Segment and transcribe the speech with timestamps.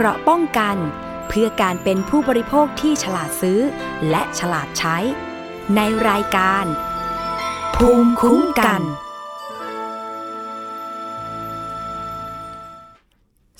[0.00, 0.76] เกราะป้องกัน
[1.28, 3.60] เพื่อการเป็นผู้บริโภคที่ฉลาดซื้อ
[4.10, 4.96] และฉลาดใช้
[5.76, 6.64] ในรายการ
[7.76, 8.82] ภูมิคุ้มกัน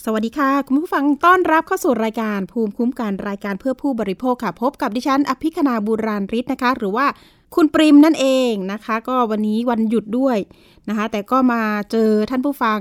[0.04, 7.06] สวัสดีค่ะ คุณผู้ฟังต้อนรับเข้าสู่รายการภูมิคุ้มกันรายการเพื่อผู้บริโภคค่ะ พบกับดิฉัน อภิคณาบูราริศนะคะ หรือว่า
[7.54, 10.38] คุณปริมนั่นเองนะคะ ก็วันนี้วันหยุดด้วย
[10.88, 12.78] นะคะ แต่ก็มาเจอท่านผู้ฟัง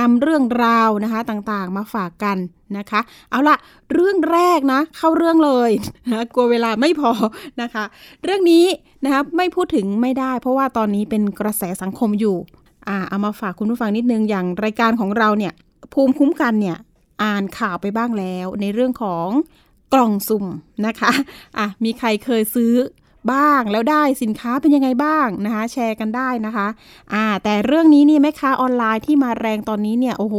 [0.00, 2.38] นำเรื่องราวนะคะต่างๆมาฝากกัน
[2.78, 3.00] นะคะ
[3.30, 3.56] เอาละ
[3.92, 5.70] เรื่องแรกนะ เข้าเรื่องเลย
[6.10, 7.10] นะกลัวเวลาไม่พอ
[7.62, 7.84] นะคะ
[8.24, 8.64] เรื่องนี้
[9.04, 12.36] นะคะไม่พูดถึงไม่ได้ เพราะว่าตอนนี้เป็นกระแสสังคมอยู่
[12.88, 15.52] อ่าเอามาฝากคุณผู้ฟังนิดนึงอย่างรายการของเราเนี่ย
[15.92, 16.76] ภูมิคุ้มกันเนี่ย
[17.22, 19.28] อ่านข่าวไปบ้างแล้วในเรื่องของ
[19.94, 20.46] กล่องสุ่ม
[20.86, 21.10] นะคะ
[21.58, 22.74] อะมีใครเคยซื้อ
[23.32, 26.68] บ้างแล้วได้สินค้าเป็นยังไงบ้างนะคะ แชร์กันได้นะคะ
[27.12, 30.36] อ่าแต่เรื่องนี้นี่แม่ค้าออนไลน์ที่มาแรงตอนนี้เนี่ยโอ้โห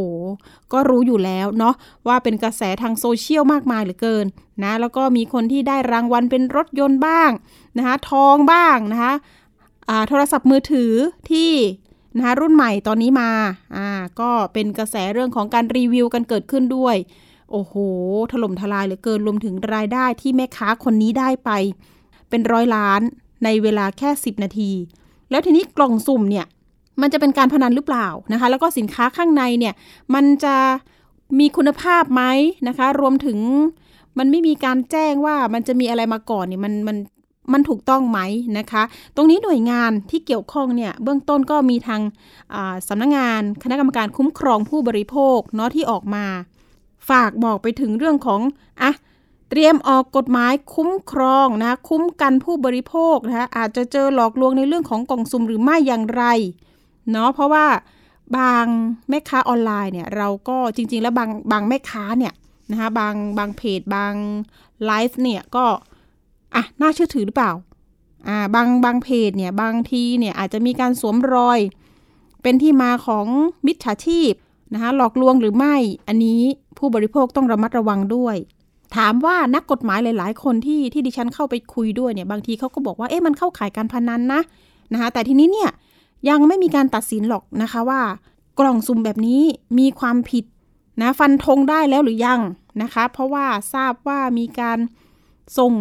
[0.74, 1.76] ก็รู้อยู่แล้วเนาะ
[2.08, 4.26] ว่าเป็นกระแสทางโซเชียลมากมายเหลือเกิน
[4.64, 7.30] นะแล้วก็มีคนที่ได้รางวัลเป็นรถยนต์บ้าง
[7.78, 9.14] นะคะทองบ้างนะคะ
[9.90, 10.92] อ่าโทรศัพท์มือถือ
[11.32, 11.52] ที่
[12.18, 13.32] นะคะรุ่นใหม่ตอนนี้มา
[13.76, 16.96] อ่าก็เป็นกระแสเรื่องของการรีวิวกันเกิดขึ้นด้วย
[17.52, 17.74] โอ้โห
[18.32, 21.52] ถล่มทลายเหลือเกินรวมถึงรายได้ที่แม่ค้าคนนี้ได้ไป
[22.30, 23.02] เป็นร้อยล้าน
[23.44, 24.72] ในเวลาแค่ 10 นาที
[25.32, 26.46] แล้วทีนี้กล่องสุ่มเนี่ย
[27.02, 29.74] มันจะเป็นการพนันหรือเปล่านะคะ แล้วก็สินค้าข้างในเนี่ย
[30.14, 30.56] มันจะ
[31.40, 32.24] มีคุณภาพไหม
[32.68, 33.38] นะคะ รวมถึง
[34.18, 36.98] มันไม่มีการแจ้งว่ามันจะมีอะไรมาก่อนเนี่ยมันมัน
[37.54, 38.20] มันถูกต้องไหม
[38.60, 38.84] นะคะ
[39.16, 42.02] ตรงนี้หน่วยงานที่เกี่ยวข้องเนี่ยเบื้องต้นก็มีทาง
[42.88, 46.26] สำนักงงานคณะกรรมการคุ้มครองผู้บริโภคเนาะที่ออกมา
[47.10, 48.42] ฝากบอกไปถึงเรื่องของ
[48.82, 48.92] อะ
[49.50, 56.24] เตรียมออกกฎหมายคุ้มครองนะคุ้มกันผู้บริโภคนะคะอาจจะเจอหลอกลวงในเรื่องของกล่องซุ่มหรือไม่อย่างไร
[57.12, 57.66] เนาะเพราะว่า
[58.38, 58.66] บาง
[59.10, 62.34] แม่ค้าออนไลน์เนี่ยเราก็จริง ๆ แล้วบางบางแม่ค้าเนี่ย
[62.72, 64.14] นะคะบางบางเพจบาง
[64.86, 65.66] ไลฟ์เนี่ยก็
[66.56, 67.52] อะน่าเชื่อถือหรือเปล่า
[68.28, 71.60] อ่าบางบางเพจเนี่ยบางทีเนี่ยอาจจะมีการสวมรอย
[72.42, 73.26] เป็นที่มาของ
[73.66, 74.32] มิจฉาชีพ
[74.74, 75.76] นะคะหลอกลวงหรือไม่
[76.08, 76.42] อันนี้
[76.78, 78.38] ผู้บริโภคต้องระมัดระวังด้วย
[78.96, 84.42] ถามว่านักกฎหมายหลาย ๆ คนที่ที่ดิฉันเข้าไปคุยด้วยเนี่ยบางทีเขาก็บอกว่าเอ๊ะมันเข้าข่ายการพนันนะ
[84.94, 85.70] นะคะแต่ทีนี้เนี่ย
[86.30, 88.02] ยังไม่มีการตัดสินหรอกนะคะว่า
[88.60, 89.42] กล่องซุ่มแบบนี้
[89.80, 90.46] มีความผิด
[91.02, 92.40] นะฟันธงได้แล้วหรือยัง
[92.82, 94.80] นะคะ เพราะว่าทราบว่ามีการ
[95.58, 95.74] ส่ง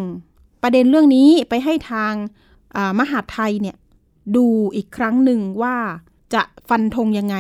[0.63, 2.13] ประเด็นเรื่องนี้ไปให้ทาง
[2.99, 3.77] มหาไทยเนี่ย
[4.37, 5.77] ดูอีกครั้งหนึ่งว่า
[6.35, 7.37] จะฟันธงยังไง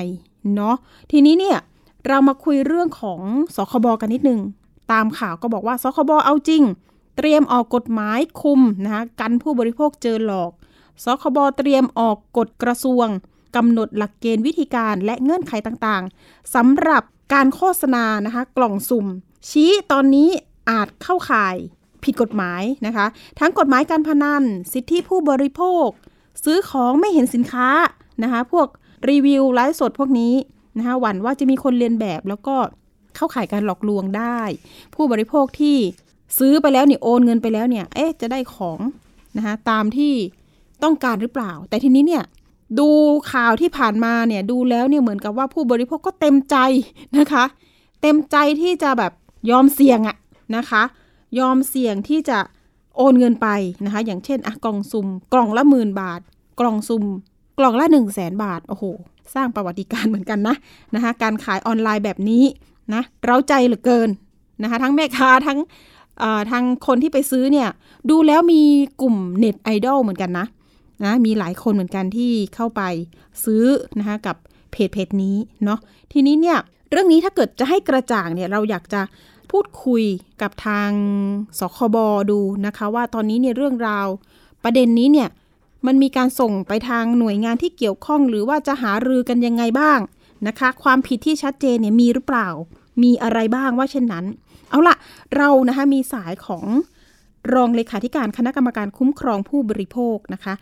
[0.54, 0.76] เนาะ
[1.10, 1.58] ทีนี้เนี่ย
[2.06, 3.20] เรามาคุยเรื่องของ
[3.56, 4.40] สคบกันนิดนึง
[4.92, 6.62] ตามข่าวก็บอกว่าสคบเอาจริง
[7.16, 10.52] เตรียมออกกฎหมายคุมนะคะกันผู้บริโภคเจอหลอก
[11.04, 13.06] สคบเตรียมออกกฎกระทรวง
[13.56, 19.06] กำหนดหลักเกณฑ์วิธีการและเงื่อนไขต่างๆสำหรับการโฆษณานะคะกล่องสุ่ม
[19.48, 20.28] ชี้ตอนนี้
[20.70, 21.56] อาจเข้าข่าย
[22.04, 23.06] ผิดกฎหมายนะคะ
[23.38, 25.88] ทั้งกฎหมายการพนัน สิทธิผู้บริโภค
[26.44, 27.68] ซื้อของไม่เห็นสินค้า
[28.22, 28.68] นะคะ พวก
[29.10, 30.34] รีวิวไลฟ์สดพวกนี้
[30.78, 32.56] นะคะหวั่นว่าจะมีคนเรียนแบบแล้วก็
[33.18, 34.40] เข้าข่ายการหลอกลวงได้
[34.94, 35.76] ผู้บริโภคที่
[36.38, 38.80] ซื้อไปแล้วเนี่ยโอนเงินไปแล้วเนี่ย เอ๊ะจะได้ของ
[39.36, 40.12] นะคะตามที่
[40.82, 42.24] ต้องการหรือเปล่า แต่ทีนี้เนี่ย
[42.78, 42.88] ดู
[43.32, 46.56] ข่าวที่ผ่านมาเนี่ยดูแล้วเนี่ยเหมือนกับว่าผู้บริโภคก็เต็มใจ
[47.18, 47.44] นะคะ
[48.02, 49.12] เต็มใจที่จะแบบ
[49.50, 50.16] ยอมเสี่ยงอะ
[50.56, 50.82] นะคะ
[51.38, 52.38] ยอมเสี่ยงที่จะ
[52.96, 53.48] โอนเงินไป
[53.84, 56.20] นะคะ อย่างเช่นอะกล่องซุ่มกล่องละหมื่นบาท
[56.60, 57.04] กล่องซุ่ม
[57.58, 58.84] กล่องละ1 0 0 0 0แสนบาทโอ้โห
[59.34, 60.56] สร้างประวัติการเหมือนกันนะ
[60.94, 62.44] นะคะการขายออนไลน์แบบนี้
[62.94, 64.08] นะเราใจเหลือเกิน
[64.62, 65.58] นะคะทั้งแม่ค้าทั้ง
[66.50, 67.68] ทางคนที่ไปซื้อเนี่ย
[68.10, 68.62] ดูแล้วมี
[69.00, 70.46] กลุ่มเน็ตไอดอลเหมือนกันนะ
[71.04, 72.82] นะมีหลายคนเหมือนกันที่เข้าไป
[73.44, 73.64] ซื้อ
[73.98, 74.36] นะคะกับ
[74.72, 75.78] เพจเพจนี้เนาะ
[76.12, 76.58] ทีนี้เนี่ย
[76.90, 79.00] เรื่องนี้ถ้าเกิดจะให้กระจ่างเนี่ยเราอยากจะ
[79.50, 80.04] พูดคุย
[80.42, 80.90] กับทาง
[81.58, 81.96] สคบ
[82.30, 84.06] ดูนะคะ ว่าตอนนี้เนี่ยเรื่องราว
[84.64, 85.28] ประเด็นนี้เนี่ย
[85.86, 89.98] มันมีการส่งไปทางหน่วยงานที่เกี่ยวข้อง หรือว่าจะหารือกันยังไงบ้าง
[90.46, 92.48] นะคะ ความผิดที่ชัดเจนเนี่ยมีหรือเปล่า
[93.02, 94.24] มีอะไรบ้างว่าเช่นนั้น
[94.70, 94.96] เอาละ
[95.36, 96.64] เรานะคะมีสายของ
[97.54, 100.54] รองเลขาธิการคณะกรรมการคุ้มครองผู้บริโภคนะคะ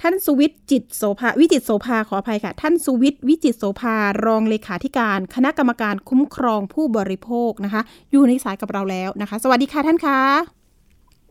[0.00, 3.96] ท่านสุวิทย์จิตโสภาวิจิตโสภาขออภัยค่ะ ท่านสุวิทย์วิจิตโสภา
[4.26, 10.20] รองเลขาธิการคณะกรรมการคุ้มครองผู้บริโภคนะคะ อยู่ในสายกับเราแล้วนะคะ สวัสดีค่ะท่านคะ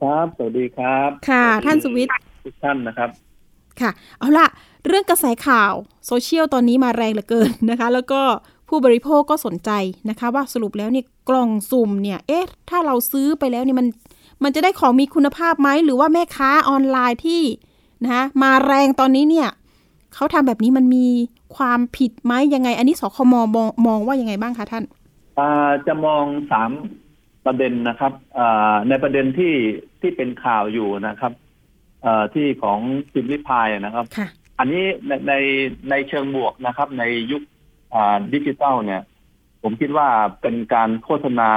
[0.02, 2.14] ครับสวัสดีครับ ค่ะ ท่านสุวิทย์
[2.46, 3.10] ทุกท่านนะครับ
[3.82, 4.48] ค่ะ เอาละ
[4.88, 5.74] เรื่องกระแสข่าว
[6.08, 8.22] โซเชียลตอนนี้มาแรงเหลือเกินนะคะ แล้วก็
[8.72, 9.72] ผู้บริโภคก็สนใจ
[10.10, 13.88] นะคะ ว่าสรุปแล้วเนี่ยกล่องสุ่มเนี่ย เอ๊ะ ถ้าเราซื้อไปแล้วเนี่ยมัน
[14.44, 17.44] มันจะได้ของมีคุณภาพไหมหรือว่าแม่ค้าออนไลน์ที่
[18.04, 19.50] นะคะมาแรงตอนนี้เนี่ย
[20.14, 21.08] เขาทำแบบนี้มันมี
[21.56, 24.84] ความผิดไหมยังไง อันนี้สคมมองมองว่ายังไงบ้างคะท่าน
[25.40, 26.72] อ่าจะมองสาม
[27.46, 29.54] ประเด็นนะครับอ่าในประเด็นที่
[30.02, 31.32] ที่เป็นข่าวอยู่นะครับ
[32.04, 32.80] เอ่อที่ของ
[33.14, 34.28] พิมพ์ริพายนะครับค่ะ
[34.60, 35.34] อันนี้ในใน
[35.90, 37.61] ในเชิงบวกนะครับ ในยุคอ่า
[38.34, 39.02] ดิจิทัลเนี่ย
[39.64, 40.10] ผมคิดว่า
[40.42, 41.52] เป็นการโฆษณา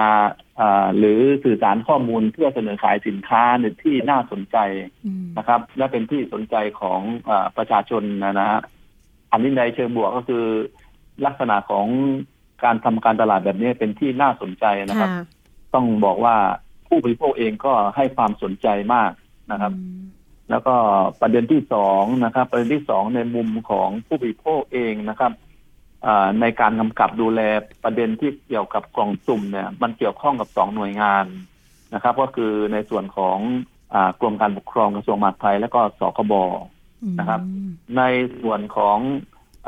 [0.61, 4.57] อ่าหรือสื่อสารข้อมูลเพื่อเสนอขายสินค้าในที่น่าสนใจ
[5.07, 8.61] อืมนะครับ และเป็นที่สนใจของอาประชาชนนะนะฮะ
[9.33, 10.45] อันนี้ในเชิงบวกก็คือ
[11.27, 11.87] ลักษณะของ
[12.65, 15.25] การทำการตลาดแบบนี้เป็นที่น่าสนใจนะครับค่ะ
[15.75, 16.37] ต้องบอกว่า
[16.89, 19.11] ผู้บริโภคเองก็ให้ความสนใจมาก
[19.53, 20.05] นะครับอืม
[20.51, 20.75] แล้วก็
[21.21, 25.54] ประเด็นที่สองนะครับ ประเด็นที่สองในมุมของผู้บริโภคเองนะครับอ่า
[26.41, 27.41] ในการกำกับดูแล
[27.85, 31.25] ประเด็นที่เกี่ยวกับกล่องสุ่มเนี่ย มันเกี่ยวข้องกับสองหน่วยงาน
[31.95, 33.39] นะครับ ก็คือในส่วนของ
[33.95, 36.33] อากรมการปกครองกระทรวงมหาดไทยและก็สคบ
[37.19, 37.41] นะครับ
[37.97, 38.03] ใน
[38.41, 38.99] ส่วนของ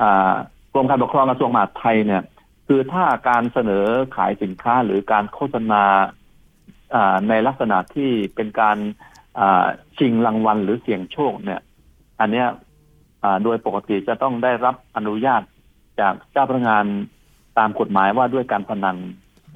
[0.01, 0.35] อา
[0.73, 2.23] กรมการปกครองกระทรวงมหาดไทยเนี่ย
[2.67, 3.87] คือถ้าการเสนอ
[4.17, 5.85] ขายสินค้าหรือการโฆษณา
[6.95, 8.79] อ่าในลักษณะที่เป็นการ
[9.39, 9.67] อ่า
[9.97, 11.61] ชิงรางวัลหรือเสี่ยงโชคเนี่ย
[12.21, 12.47] อันเนี้ย
[13.23, 15.43] อ่าโดยปกติจะต้องได้รับอนุญาต
[16.01, 16.85] จากเจ้าพนักงาน
[17.59, 18.97] ตามกฎหมายว่าด้วยการพนัน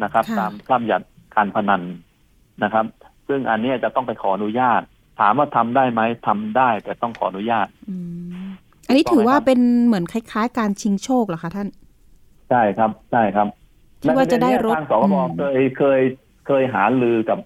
[0.03, 1.07] นะครับค่ะตามพระบัญญัติ
[1.37, 1.83] การพนัน
[2.63, 2.85] นะครับ
[3.29, 4.81] ซึ่งอันเนี้ยจะต้องไปขออนุญาต
[5.21, 7.97] ถามว่าทำได้ไหมทำได้ แต่ต้องขออนุญาตอื
[8.45, 8.47] ม
[8.87, 11.69] อันนี้ถือว่าเป็นเหมือนคล้าย ๆ การชิงโชคเหรอคะท่าน
[12.51, 13.49] ใช่ครับใช่ครับ
[14.01, 16.01] ที่ว่าจะได้รถทางสคบอืมเคยเคย
[16.47, 17.39] เคยหาลือกับ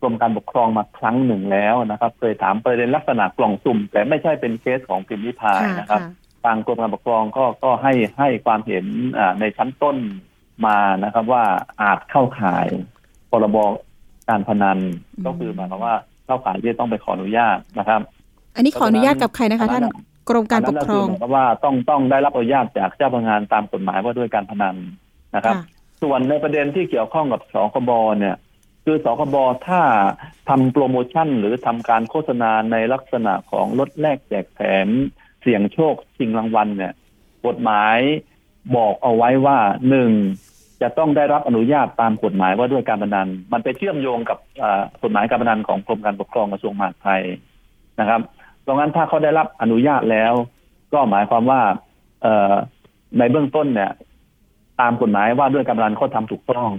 [0.00, 6.00] กรมการปกครองมาครั้งหนึ่งแล้วนะครับ เคยถามประเด็นลักษณะกล่องสุ่ม แต่ไม่ใช่เป็นเคสของพิมพ์ริพายนะครับ
[6.44, 8.84] ทางกรมการปกครองก็ก็ให้ให้ความเห็น
[9.18, 9.96] อ่าในชั้นต้น
[10.66, 11.44] มานะครับ ว่า
[11.82, 12.66] อาจเข้าข่าย
[13.30, 13.56] พรบ
[14.28, 14.78] การพนัน
[15.14, 15.94] อืมก็คือหมายความว่า
[16.26, 18.00] เข้าข่ายที่จะต้องไปขออนุญาตนะครับ
[18.56, 24.76] อันนี้ขออนุญาตกับใครนะคะท่านอันนั้นกรมการปกครองนนั้นก็คืหมายความว่าต้องต้องได้รับอนุญาตจากเจ้าพนักงานตามกฎหมายว่าด้วยการพนัน
[25.36, 25.64] นะครับค่ะ
[26.02, 28.36] ส่วนในประเด็นที่เกี่ยวข้องกับสคบเนี่ย
[28.84, 29.36] คือสคบ
[29.68, 29.82] ถ้า
[30.48, 34.88] ทำโปรโมชั่นหรือทำการโฆษณาในลักษณะของลดแลกแจกแถม
[35.42, 36.92] เสี่ยงโชคชิงรางวัลเนี่ย
[37.46, 37.98] กฎหมาย
[38.76, 39.58] บอกเอาไว้ว่า
[39.88, 40.10] หนึ่ง
[40.82, 44.38] จะต้องได้รับอนุญาตตามกฎหมายว่าด้วยการพนัน มันไปเชื่อมโยงกับ
[45.02, 47.22] กฎหมายการพนันของกรมการปกครองกระทรวงมหาดไทย
[48.00, 48.20] นะครับ
[48.62, 50.32] เพราะงั้นถ้าเขาได้รับอนุญาตแล้ว
[50.92, 51.60] ก็หมายความว่า
[52.22, 52.26] เอ
[53.18, 53.92] ในเบื้องต้นเนี่ย
[54.80, 56.70] ตามกฎหมายว่าด้วยการพนันเขาทำถูกต้อง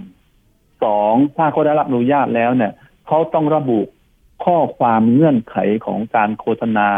[0.84, 2.72] สองถ้าเขาได้รับอนุญาตแล้วเนี่ย
[3.06, 3.80] เขาต้องระบุ
[4.44, 5.56] ข้อความเงื่อนไข
[5.86, 6.88] ของการโฆษณา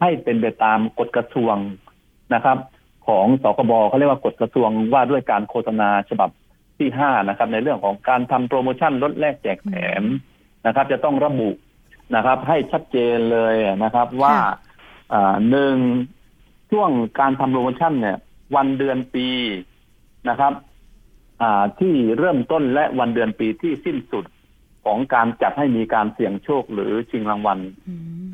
[0.00, 1.56] ให้เป็นไปตามกฎกระทรวง
[2.34, 2.58] นะครับ
[3.08, 6.30] ของสคบเขาเรียกว่ากฎกระทรวงว่าด้วยการโฆษณาฉบับ
[6.78, 10.02] ที่ห้านะครับ ในเรื่องของการทำโปรโมชั่นลดแลกแจกแถม
[10.66, 11.50] นะครับ จะต้องระบุ
[12.14, 13.54] นะครับ ให้ชัดเจนเลย
[13.84, 14.52] นะครับ ว่าค่ะ
[15.12, 15.76] อ่าหนึ่ง
[16.70, 16.90] ช่วง
[17.20, 18.18] การทำโปรโมชั่นเนี่ย
[18.56, 19.28] วันเดือนปี
[20.28, 20.52] นะครับ
[21.42, 24.24] อ่าที่เริ่มต้นและวันเดือนปีที่สิ้นสุด
[24.84, 27.58] ของการจัดให้มีการเสี่ยงโชคหรือชิงรางวัล
[27.88, 28.26] อืม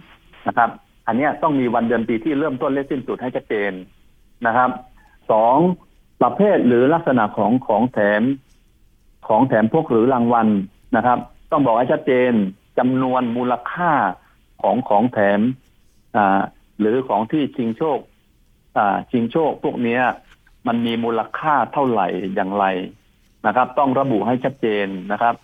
[0.47, 0.71] นะครับ
[1.07, 3.73] อันนี้ต้องมีวันเดือนปีที่เริ่มต้นและสิ้นสุดให้ชัดเจน
[4.47, 4.71] นะครับ
[5.31, 5.57] สอง
[6.21, 8.23] ประเภทหรือลักษณะของของแถม
[9.29, 10.49] ของแถมพวกหรือรางวัล
[10.97, 11.19] นะครับ
[11.51, 12.33] ต้องบอกให้ชัดเจน
[12.79, 13.93] จำนวนมูลค่า
[14.63, 15.41] ของของแถม
[16.17, 16.41] อ่า
[16.81, 17.99] หรือของที่ชิงโชค
[18.77, 20.03] อ่าชิงโชคพวกเนี้ย
[20.67, 22.65] มันมีมูลค่าเท่าไหร่อย่างไร
[23.47, 25.35] นะครับ ต้องระบุให้ชัดเจนนะครับ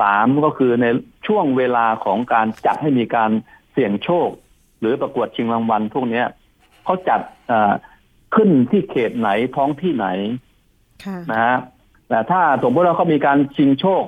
[0.00, 0.86] สามก็คือใน
[1.26, 3.30] ช่วงเวลาของการจัดให้มีการ
[3.72, 4.28] เสี่ยงโชค
[4.80, 6.26] หรือประกวดชิงรางวัลพวกเนี้ย
[6.84, 7.72] เขาจัดอ่า
[8.34, 10.06] ขึ้นที่เขตไหนท้องที่ไหน
[11.04, 11.56] ค่ะนะฮะ
[12.08, 14.04] แต่ถ้าสมมติว่าเขามีการชิงโชค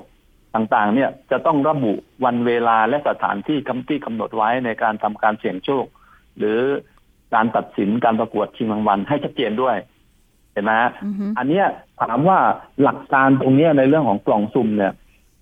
[0.54, 1.92] ต่างๆ เนี่ยจะต้องระบุ
[2.24, 5.84] วันเวลาและสถานที่กำที่กำหนดไว้ในการทำการเสี่ยงโชค
[6.38, 6.60] หรือ
[7.34, 9.76] การตัดสินการประกวดชิงรางวัลให้ชัดเจนด้วย
[10.52, 11.66] เห็นไหมฮะอือฮึอันเนี้ย
[12.00, 12.38] ถามว่า
[12.82, 14.92] หลักการตรงเนี้ยในเรื่องของกล่องซุ่มเนี่ย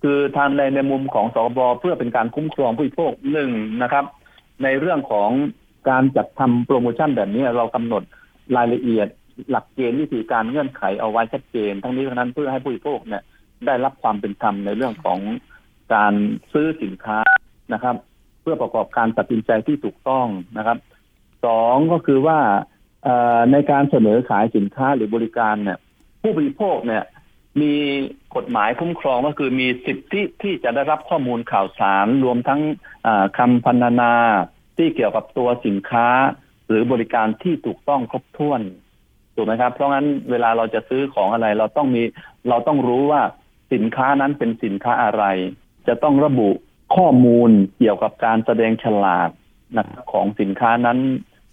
[0.01, 3.51] คือทางในในมุมของสคบเพื่อเป็นการคุ้มครองผู้บริโภคหนึ่ง
[3.83, 4.05] นะครับ
[4.63, 5.29] ในเรื่องของ
[5.89, 8.03] การจัดทำโปรโมชั่นแบบนี้เรากำหนด
[8.57, 9.07] รายละเอียด
[9.49, 13.23] หลักเกณฑ์วิธีการเงื่อนไขเอาไว้ชัดเจน ทั้งนี้ทั้งนั้นเพื่อให้ผู้บริโภคเนี่ย
[13.65, 15.19] ได้รับความเป็นธรรมในเรื่องของ
[15.93, 16.13] การ
[16.51, 17.19] ซื้อสินค้า
[17.73, 17.95] นะครับ
[18.41, 20.77] เพื่อประกอบการตัดสินใจที่ถูกต้องนะครับ
[21.45, 22.39] สองก็คือว่า
[23.51, 25.77] ในการเสนอขายสินค้าหรือบริการเนี่ย
[26.21, 27.03] ผู้บริโภคเนี่ย
[27.61, 27.73] มี
[28.37, 32.61] กฎหมายคุ้มครองก็คือมีสิทธิที่จะได้รับข้อมูลข่าวสารรวมทั้ง
[33.07, 34.13] อ่าคำพรรณนา
[34.77, 36.07] ที่เกี่ยวกับตัวสินค้า
[36.67, 38.61] หรือบริการที่ถูกต้องครบถ้วน
[39.35, 42.03] ถูกไหมครับ เพราะงั้นเวลาเราจะซื้อของอะไร เราต้องมี
[42.49, 43.21] เราต้องรู้ว่า
[43.73, 45.23] สินค้านั้นเป็นสินค้าอะไร
[45.87, 46.49] จะต้องระบุ
[46.95, 49.29] ข้อมูลเกี่ยวกับการแสดงฉลาก
[49.77, 50.99] นะครับของสินค้านั้น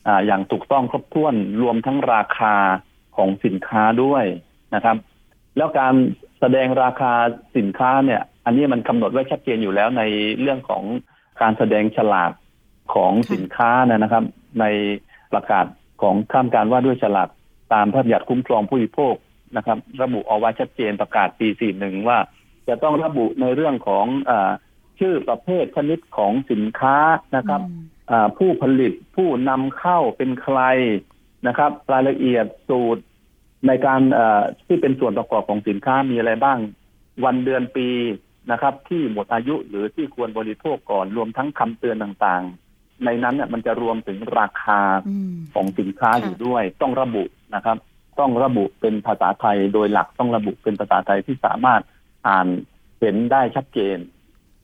[0.07, 2.55] ออย่างถูกต้องครบถ้วนรวมทั้งราคา
[3.17, 4.25] ของสินค้าด้วย
[4.75, 4.97] นะครับ
[5.57, 5.95] แล้วการ
[6.45, 7.13] แสแสดงราคา
[7.57, 10.03] สินค้าเนี่ย อันนี้มันกำหนดไว้ชัดเจนอยู่แล้วใน
[10.41, 10.85] เรื่องของ
[11.43, 12.33] การแสดงฉลาก
[12.95, 14.25] ของสินค้านะครับ
[14.61, 14.65] ใน
[15.33, 15.67] ประกาศ
[16.03, 17.29] ของข้ามการว่าด้วยฉลาก
[17.73, 19.15] ตามพระบัญญัติคุ้มครองผู้บริโภค
[19.57, 21.49] นะครับ ระบุเอาไว้ชัดเจนประกาศปี
[21.79, 22.19] 41 ว่า
[22.69, 24.33] จะต้องระบุในเรื่องของอ
[25.01, 26.97] ชื่อประเภทชนิดของสินค้า
[27.37, 27.61] นะครับ
[28.39, 30.61] ผู้ผลิตผู้นำเข้าเป็นใคร
[31.47, 33.03] นะครับ รายละเอียดสูตร
[33.67, 34.01] ในการ
[34.67, 36.59] ที่เป็นส่วนประกอบของสินค้ามีอะไรบ้าง
[37.25, 37.89] วันเดือนปี
[38.53, 44.81] นะครับ ที่หมดอายุหรือที่ควรบริโภคก่อนรวมทั้งคำเตือนต่างๆ ในนั้นเนี่ยมันจะรวมถึงราคา
[45.55, 47.77] ของสินค้าอยู่ด้วย ต้องระบุนะครับ
[48.21, 51.83] ต้องระบุเป็นภาษาไทยโดยหลักต้องระบุเป็นภาษาไทยที่สามารถ
[52.29, 52.47] อ่าน
[53.01, 53.99] เห็นได้ชัดเจน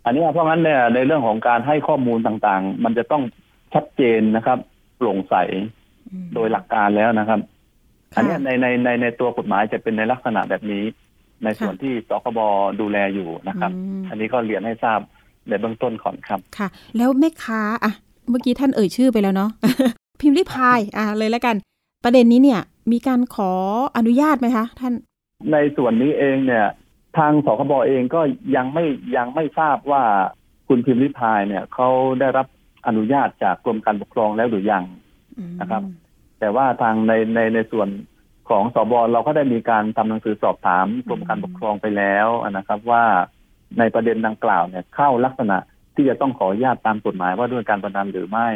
[0.05, 3.23] อันนี้เพราะงั้นเนี่ยในเรื่องของการให้ข้อมูลต่างๆ มันจะต้อง
[3.75, 4.59] ชัดเจนนะครับ
[4.97, 5.35] โปร่งใส
[6.35, 7.41] โดยหลักการแล้วนะครับ
[8.17, 10.85] อันนี้ในในในในตัวกฎหมายจะเป็นในลักษณะแบบนี้
[11.45, 12.39] ในส่วนที่สคบ
[12.81, 13.71] ดูแลอยู่นะครับ
[14.09, 15.01] อันนี้ก็เรียนให้ทราบ
[15.49, 17.93] ในเบื้องต้นก่อนครับค่ะ แล้วแม่ค้าอะ
[18.29, 19.51] เมื่อกี้ท่านเอ่ยชื่อไปแล้วเนาะ
[20.21, 21.57] พิมพ์ริพายอะเลยแล้วกัน
[22.05, 22.61] ประเด็นนี้เนี่ย
[22.93, 23.53] มีการขอ
[23.97, 24.95] อนุญาตไหมคะท่าน
[25.53, 26.67] ในส่วนนี้เองเนี่ย
[27.19, 28.21] ทางสคบเองก็
[28.57, 28.85] ยังไม่
[29.17, 30.03] ยังไม่ทราบว่า
[30.69, 31.89] คุณพิมพ์ริพายเนี่ยเขา
[32.21, 32.47] ได้รับ
[32.87, 34.85] อนุญาตจากกรมการปกครองแล้วหรือยัง
[35.61, 35.83] นะครับ
[36.41, 37.89] แต่ว่าทางในในในส่วน
[38.49, 43.05] ของสบเราก็ได้มีการทำหนังสือสอบถามกรมการปกครองไปแล้วนะครับ ว่า
[43.79, 45.57] ในประเด็นดังกล่าวเนี่ยเข้าลักษณะ
[45.95, 48.49] ที่จะต้องขออนุญาตตามกฎหมายว่าด้วยการประนันหรือไม่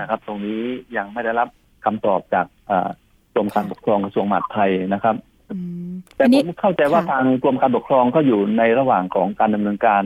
[0.00, 0.60] นะครับ ตรงนี้
[0.96, 1.48] ยังไม่ได้รับ
[1.84, 2.46] คำตอบจาก
[3.34, 5.16] กรมการปกครองกระทรวงมหาดไทยนะครับ
[6.16, 10.02] แต่ผมเข้าใจว่าทางกรมการปกครองก็อยู่ในระหว่างของการดำเนินการ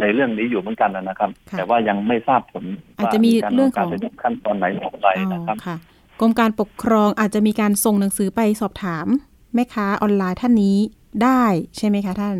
[0.00, 2.64] ในเรื่องนี้อยู่เหมือนกันนะครับ แต่ว่ายังไม่ทราบผล
[2.98, 3.90] อาจจะมีเรื่องของ
[4.22, 5.91] ขั้นตอนไหนออกไปนะครับก
[6.22, 9.06] รมการปกครองอาจจะมีการส่งหนังสือไปสอบถาม
[9.54, 10.76] แม่ค้าออนไลน์ท่านนี้
[11.22, 11.42] ได้
[11.76, 12.36] ใช่ไหมคะท่าน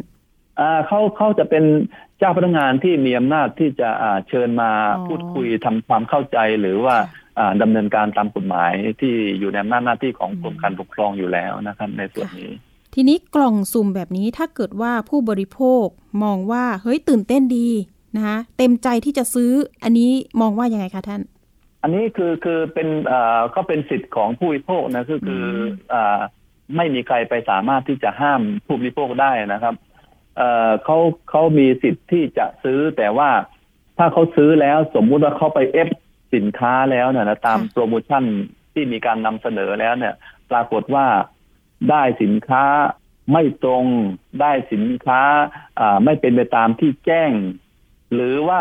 [0.86, 1.64] เขาเขาจะเป็น
[2.18, 3.90] เจ้าพนักงานที่มีอำนาจที่จะ
[4.28, 4.70] เชิญมา
[5.06, 6.96] พูดคุยทำความเข้าใจหรือว่า
[7.62, 12.50] ดำเนินการตามกฎหมายที่อยู่ในอำนาจหน้าที่ของกรมการปกครองอยู่แล้วนะครับ ในส่วนนี้
[12.94, 15.84] ทีนี้กล่องสุ่มแบบนี้ถ้าเกิดว่าผู้บริโภค
[16.22, 17.68] มองว่าเฮ้ยตื่นเต้นดี
[18.16, 19.52] นะคะเต็มใจที่จะซื้อ
[19.84, 20.10] อันนี้
[20.40, 21.22] มองว่ายังไงคะท่าน
[21.82, 25.46] อันนี้คือคือเป็นอ่าก็เป็นสิทธิ์ของผู้บริโภคนะคือคือ
[25.92, 26.18] อ่า
[26.76, 29.74] ไม่มีใครไปสามารถที่จะห้ามผู้บริโภคได้นะครับ
[30.36, 30.98] เอ่อเขา
[31.30, 33.30] เขามีสิทธิ์ที่จะซื้อแต่ว่า
[33.98, 35.88] ถ้าเขาซื้อแล้วสมมุติว่าเขาไปเอฟ
[36.34, 38.24] สินค้าแล้วเนี่ยนะตามโปรโมชั่น
[38.72, 40.14] ที่มีการนำเสนอแล้วเนี่ย
[40.50, 41.06] ปรากฏว่า
[41.90, 42.64] ได้สินค้า
[43.32, 43.84] ไม่ตรง
[44.40, 45.20] ได้สินค้า
[46.04, 47.32] ไม่เป็นไปตามที่แจ้ง
[48.14, 48.58] หรือว่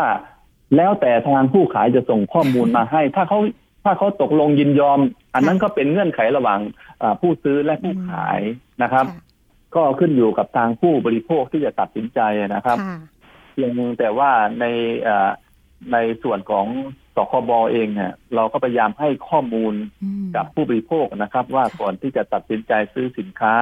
[0.76, 3.38] แล้วแต่ทางผู้ขายจะส่งข้อมูลมาให้ ถ้าเขา
[3.84, 4.98] ถ้าเขาตกลงยินยอม
[5.34, 6.60] อันนั้นก็เป็นเงื่อนไขระหว่าง
[7.20, 8.40] ผู้ซื้อและผู้ขาย
[8.82, 9.06] นะครับ
[9.74, 12.78] ก็ขึ้นอยู่กับทางผู้บริโภคที่จะตัดสินใจนะครับ
[13.52, 14.64] เพียงแต่ว่าใน
[15.92, 16.66] ในส่วนของ
[17.14, 19.74] สคบเองเนี่ยเราก็พยายามให้ข้อมูล
[20.36, 23.54] กับผู้บริโภคนะครับ ว่าก่อนที่จะตัดสินใจซื้อสินค้า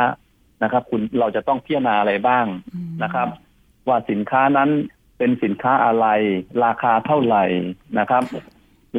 [0.63, 2.47] นะครับ คุณเราจะต้องพิจารณาอะไรบ้าง
[3.03, 3.29] นะครับ
[3.89, 4.71] ว่าสินค้านั้น
[5.21, 6.07] เป็นสินค้าอะไร
[6.65, 7.45] ราคาเท่าไหร่
[7.99, 8.25] นะครับ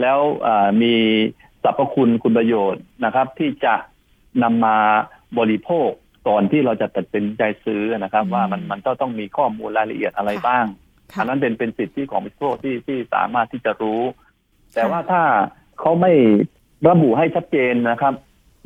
[0.01, 0.19] แล้ว
[0.81, 0.95] มี
[1.63, 3.75] สรรพคุณคุณประโยชน์นะครับ ที่จะ
[4.43, 4.77] นำมา
[5.39, 5.89] บริโภค
[6.27, 10.65] ก่อนที่เราจะตัดสินใจซื้อนะครับ ว่ามันมันก็ต้องมีข้อมูลรายละเอียดอะไรบ้าง
[11.17, 14.01] อันนั้นเป็นเป็นสิทธิของบริโภคที่ที่สามารถที่จะรู้
[14.75, 15.21] แต่ว่าถ้า
[15.79, 16.13] เขาไม่
[16.89, 18.13] ระบุให้ชัดเจนนะครับ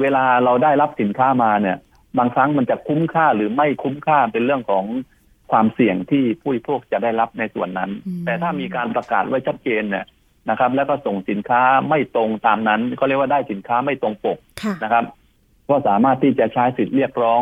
[0.02, 1.78] เวลาเราได้รับสินค้ามาเนี่ย
[2.18, 4.86] บางครั้งมันจะคุ้มค่าหรือไม่คุ้มค่าเป็นเรื่องของ
[5.52, 7.92] ความเสี่ยงที่ผู้บริโภคจะได้รับในส่วนนั้น
[8.25, 10.06] แต่ถ้ามีการประกาศไว้ชัดเจนเนี่ย
[10.50, 14.38] นะครับ แล้วก็ส่งสินค้าไม่ตรงตามนั้นเขาเรียกว่าได้สินค้าไม่ตรงปก
[14.84, 15.04] นะครับ
[15.70, 17.42] ก็สามารถที่จะใช้สิทธิเรียกร้อง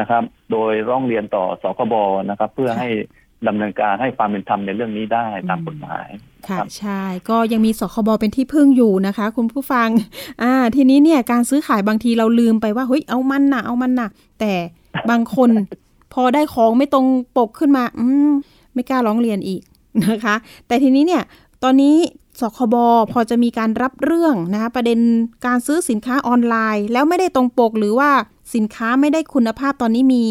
[0.00, 1.94] นะครับ โดยร้องเรียนต่อสคบ
[2.30, 2.88] นะครับ เพื่อให้
[3.48, 6.08] ดำเนินการให้ความเป็นธรรมในเรื่องนี้ได้ตามกฎหมาย
[6.48, 9.88] ค่ะใช่ก็ยังมีสคบเป็นที่พึ่งอยู่นะคะ คุณผู้ฟัง
[10.42, 14.08] อ่า ทีนี้เนี่ยการซื้อขายบางทีเราลืมไปว่าเฮ้ยเอามันนะเอามันนะ
[14.40, 14.52] แต่
[15.10, 15.50] บางคน
[16.12, 18.30] พอได้ของไม่ตรงปกขึ้นมา อืม
[18.74, 19.60] ไม่กล้าร้องเรียนอีก
[20.10, 20.34] นะคะ
[20.66, 21.22] แต่ทีนี้เนี่ย
[21.62, 21.96] ตอนนี้
[22.40, 22.76] สคบ
[23.12, 24.98] พอจะมีการรับเรื่องนะคะประเด็น
[25.46, 28.10] การซื้อสินค้าออนไลน์ แล้วไม่ได้ตรงปกหรือว่า
[28.54, 30.22] สินค้าไม่ได้คุณภาพตอนนี้มี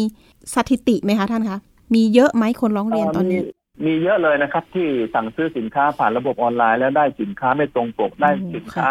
[0.54, 1.58] สถิติไหมคะท่านคะ
[1.94, 3.40] มีเยอะไหมคนร้องเรียนตอนนี้
[3.84, 8.90] มีเยอะเลยนะครับ ที่สั่งซื้อสินค้าผ่านระบบออนไลน์ แล้วได้สินค้าไม่ตรงปกได้สินค้า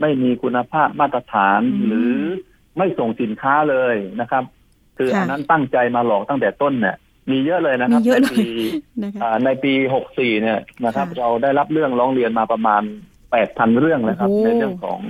[0.00, 2.14] ไม่มีคุณภาพมาตรฐานหรือ
[2.78, 4.44] ไม่ส่งสินค้าเลยนะครับ
[4.98, 6.96] คืออันนั้นตั้งใจมาหลอกตั้งแต่ต้นเนี่ย
[7.30, 8.46] มีเยอะเลยนะครับในปี
[9.44, 12.82] ในปีหกสี่เนี่ยนะครับ เราได้รับเรื่องร้องเรียนมาประมาณ
[13.32, 15.00] แปดพันเรื่องนะครับ ในเรื่องของ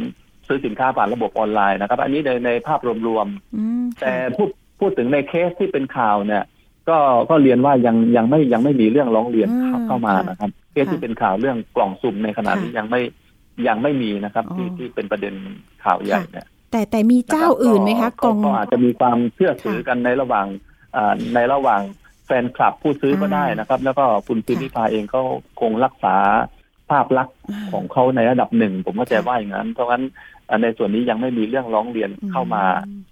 [0.46, 4.48] ซื้อสินค้าผ่านระบบออนไลน์นะครับ อันนี้ในในภาพรวมๆแต่พูด
[4.80, 6.44] พูดถึงในเคสที่เป็นข่าวเนี่ย
[6.88, 6.98] ก็
[7.30, 9.48] ก็เรียนว่ายังยังไม่ยังไม่มีเรื่องร้องเรียน
[9.86, 13.00] เข้ามานะครับ เคสที่เป็นข่าวเรื่องกล่องสุ่มในขณะนี้ยังไม่
[13.68, 15.34] ยังไม่มีนะครับ ที่ที่เป็นประเด็น
[15.84, 20.46] ข่าวใหญ่เนี่ย แต่แต่มีเจ้าอื่นไหมคะกล่องก็อาจจะมีความเชื่อถือกันในระหว่าง
[21.34, 21.82] ในระหว่าง
[22.26, 25.22] แฟนคลับผู้ซื้อก็ได้นะครับ แล้วก็คุณพิมรี่พายเองเขา
[25.60, 26.16] คงรักษา
[26.90, 27.36] ภาพลักษณ์
[27.72, 30.04] ของเขาในระดับหนึ่ง ผมก็จะว่าอย่างนั้น เพราะงั้น
[30.62, 32.64] ในส่วนนี้ยังไม่มีเรื่องร้องเรียนเข้ามา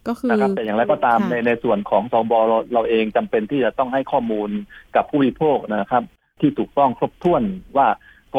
[0.08, 4.50] ก็คือนะครับแต่อย่างไรก็ตามในในส่วนของสบเราเราเองจำเป็นที่จะต้องให้ข้อมูล
[4.96, 6.02] กับผู้บริโภคนะครับ
[6.40, 7.42] ที่ถูกต้องครบถ้วน
[7.76, 7.86] ว่า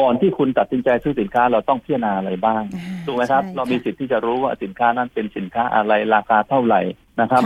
[0.02, 2.62] ่อนที่คุณตัดสินใจซื้อสินค้าเราต้องพิจารณาอะไรบ้าง
[3.06, 6.80] ถูกไหมครับ เรามีสิทธิ์ที่จะรู้ว่าสินค้านั้นเป็นสินค้าอะไรราคาเท่าไหร่
[7.20, 7.42] นะครับ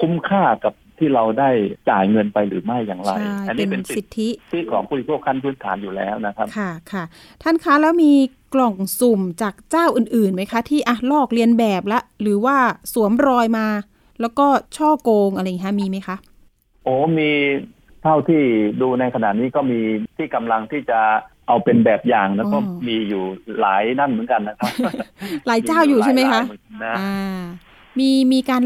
[0.00, 1.50] คุ้มค่ากับที่เราได้
[1.90, 3.12] จ่ายเงินไปหรือไม่อย่างไร
[3.48, 7.04] อันนี้เป็นสิทธิที่ของผู้บริโภคขั้นพื้นฐานอยู่แล้วนะครับ ค่ะค่ะ
[7.42, 8.12] ท่านคะแล้วมี
[8.54, 12.56] กล่องสุ่มจากเจ้าอื่นๆไหมคะ ที่อะลอกเลียนแบบละ หรือว่า
[12.94, 13.66] สวมรอยมา
[14.20, 14.46] แล้วก็
[14.76, 16.16] ช่อโกงอะไรอย่างนี้มีไหมคะ
[16.84, 17.30] โอ้มี
[18.02, 18.42] เท่าที่
[18.82, 19.80] ดูในขณะนี้ก็มี
[20.16, 21.00] ที่กำลังที่จะ
[21.46, 22.58] เอาเป็นแบบอย่างแล้วก็
[22.88, 23.24] มีอยู่
[23.60, 24.72] หลายนั่นเหมือนกันนะครับ
[25.46, 26.42] หลายเจ้าอยู่ใช่ไหมคะ
[26.84, 27.40] อ่า
[27.98, 28.64] มีมีการ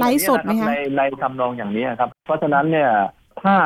[0.00, 2.90] ไลฟ์สดไหมคะในในทำนองอย่างนี้ครับ เพราะฉะนั้นเนี่ย
[3.42, 3.56] ถ้า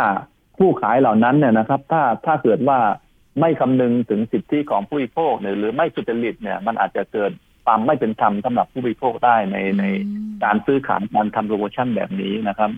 [0.58, 2.78] ผู้ขายเหล่านั้นเนี่ยนะครับ ถ้าถ้าเกิดว่า
[3.40, 7.32] ไม่คำนึงถึงสิทธิของผู้บริโภคหรือไม่สุจริตเนี่ย มันอาจจะเกิด
[7.64, 9.84] ความไม่เป็นธรรมสำหรับผู้บริโภคได้ในใน
[10.44, 12.70] การซื้อขายการทำโปรโมชั่นแบบนี้นะครับ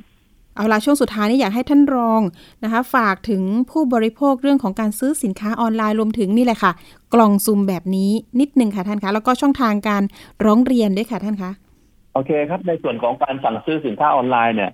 [0.56, 2.20] เอาละช่วงสุดท้ายนี้อยากให้ท่านรอง
[2.64, 6.72] นะคะ ฝากถึงผู้บริโภคเรื่องของการซื้อสินค้าออนไลน์รวมถึงนี่แหละค่ะ
[7.14, 10.02] กล่องสุ่มแบบนี้นิดนึงค่ะท่านคะ แล้วก็ช่องทางการ
[10.44, 11.50] ร้องเรียนด้วยค่ะท่านคะ
[12.14, 14.72] โอเคครับในส่วนของการสั่งซื้อสินค้าออนไลน์เนี่ย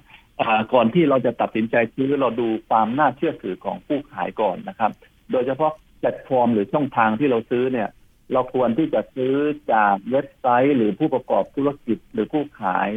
[0.72, 4.90] ก่อนที่เราจะตัดสินใจซื้อเราดูความน่าเชื่อถือของผู้ขายก่อนนะครับ
[5.32, 7.88] โดยเฉพาะแพลตฟอร์มหรือช่องทางที่เราซื้อเนี่ย
[8.32, 9.34] เราควรที่จะซื้อ
[9.72, 12.90] จากเว็บไซต์ หรือผู้ประกอบธุรกิจหรือผู้ขาย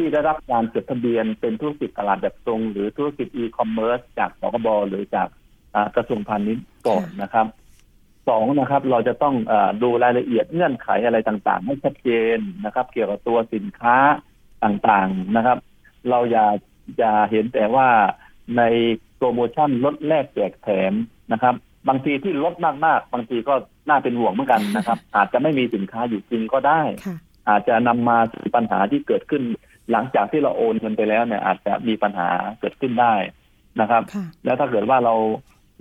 [0.00, 5.28] ที่ได้รับการจดทะเบียนเป็นธุรกิจตลาดแบบตรง หรือธุรกิจอีคอมเมิร์ซจากสคบหรือจาก
[5.96, 7.46] กระทรวงพาณิชย์ก่อนนะครับ
[8.28, 13.96] สองนะครับ เราจะต้องอดูรายละเอียดเงื่อนไขอะไรต่างๆ ให้ชัดเจนนะครับ เกี่ยวกับตัวสินค้า
[14.64, 15.58] ต่างๆนะครับ
[16.10, 16.46] เราอย่า
[16.98, 17.88] อย่าเห็นแต่ว่า
[18.56, 18.62] ใน
[19.16, 20.92] โปรโมชั่นลดแลกแจกแถม
[21.32, 21.54] นะครับ
[21.88, 23.54] บางทีที่ลดมากๆ บางทีก็
[23.88, 26.82] น่าเป็นห่วงเหมือนกันนะครับ อาจจะไม่มีสินค้าอยู่จริงก็ได้
[27.48, 29.42] อาจจะนำมาสู่ปัญหาที่เกิดขึ้น
[29.92, 32.28] หลังจากที่เราโอนเงินไปแล้วเนี่ยอาจจะมีปัญหา
[32.60, 33.14] เกิดขึ้นได้
[33.80, 34.02] นะครับ
[34.44, 35.14] แล้วถ้าเกิดว่าเรา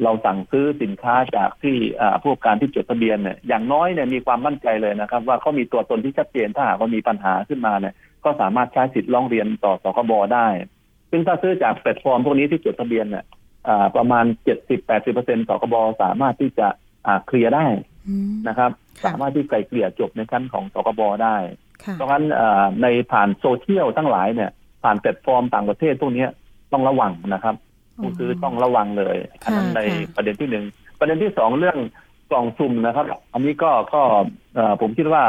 [0.04, 1.76] เราสั่งซื้อสินค้าจากที่
[2.24, 7.94] ผู้ประกอบการที่จดทะเบียนเนี่ยอย่างน้อยเนี่ยมีความมั่นใจเลยนะครับ ว่าเขามีตัวตนที่ชัดเจนถ้าหากว่ามีปัญหาขึ้นมาเนี่ย
[8.24, 10.48] ก็สามารถใช้สิทธิ์ร้องเรียนต่อสคบได้
[11.12, 13.26] ซึ่งถ้าซื้อจากแพลตฟอร์มพวกนี้ที่จดทะเบียนเนี่ย
[13.96, 16.68] ประมาณเจ็ดสิบแปดสิบเปอร์เซ็นต์สคบสามารถที่จะ
[17.28, 17.66] เคลียร์ได้
[18.48, 18.72] นะครับ
[19.06, 21.36] สามารถที่ไกล่เกลี่ยจบในชั้นของสคบได้
[21.96, 22.24] เพราะงั้น
[22.82, 24.52] ในผ่านโซเชียลทั้งหลายเนี่ย
[24.84, 26.26] ผ่านแพลตฟอร์มต่างประเทศพวกนี้
[26.74, 27.56] ต้องระวังนะครับ
[28.00, 29.82] ผู้ซื้อต้องระวังเลยอันนั้นใน
[30.16, 30.66] ประเด็นที่หนึ่ง
[31.00, 31.78] ประเด็นที่สองเรื่อง
[32.32, 34.02] กล่องสุ่มนะครับ อันนี้ก็ก็
[34.82, 35.24] ผมคิดว่า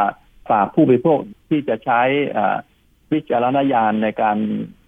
[0.51, 2.01] ฝากผู้บริโภคที่จะใช้
[3.13, 4.39] วิจารณญาณในการ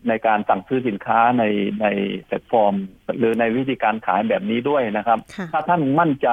[0.09, 1.45] ในการสั่งซื้อสินค้าใน
[1.81, 1.87] ใน
[2.27, 2.75] แพลตฟอร์ม
[3.19, 5.19] หรือในวิธีการขายแบบนี้ด้วยนะครับ
[5.53, 6.29] ถ้าท่านมั่นใจ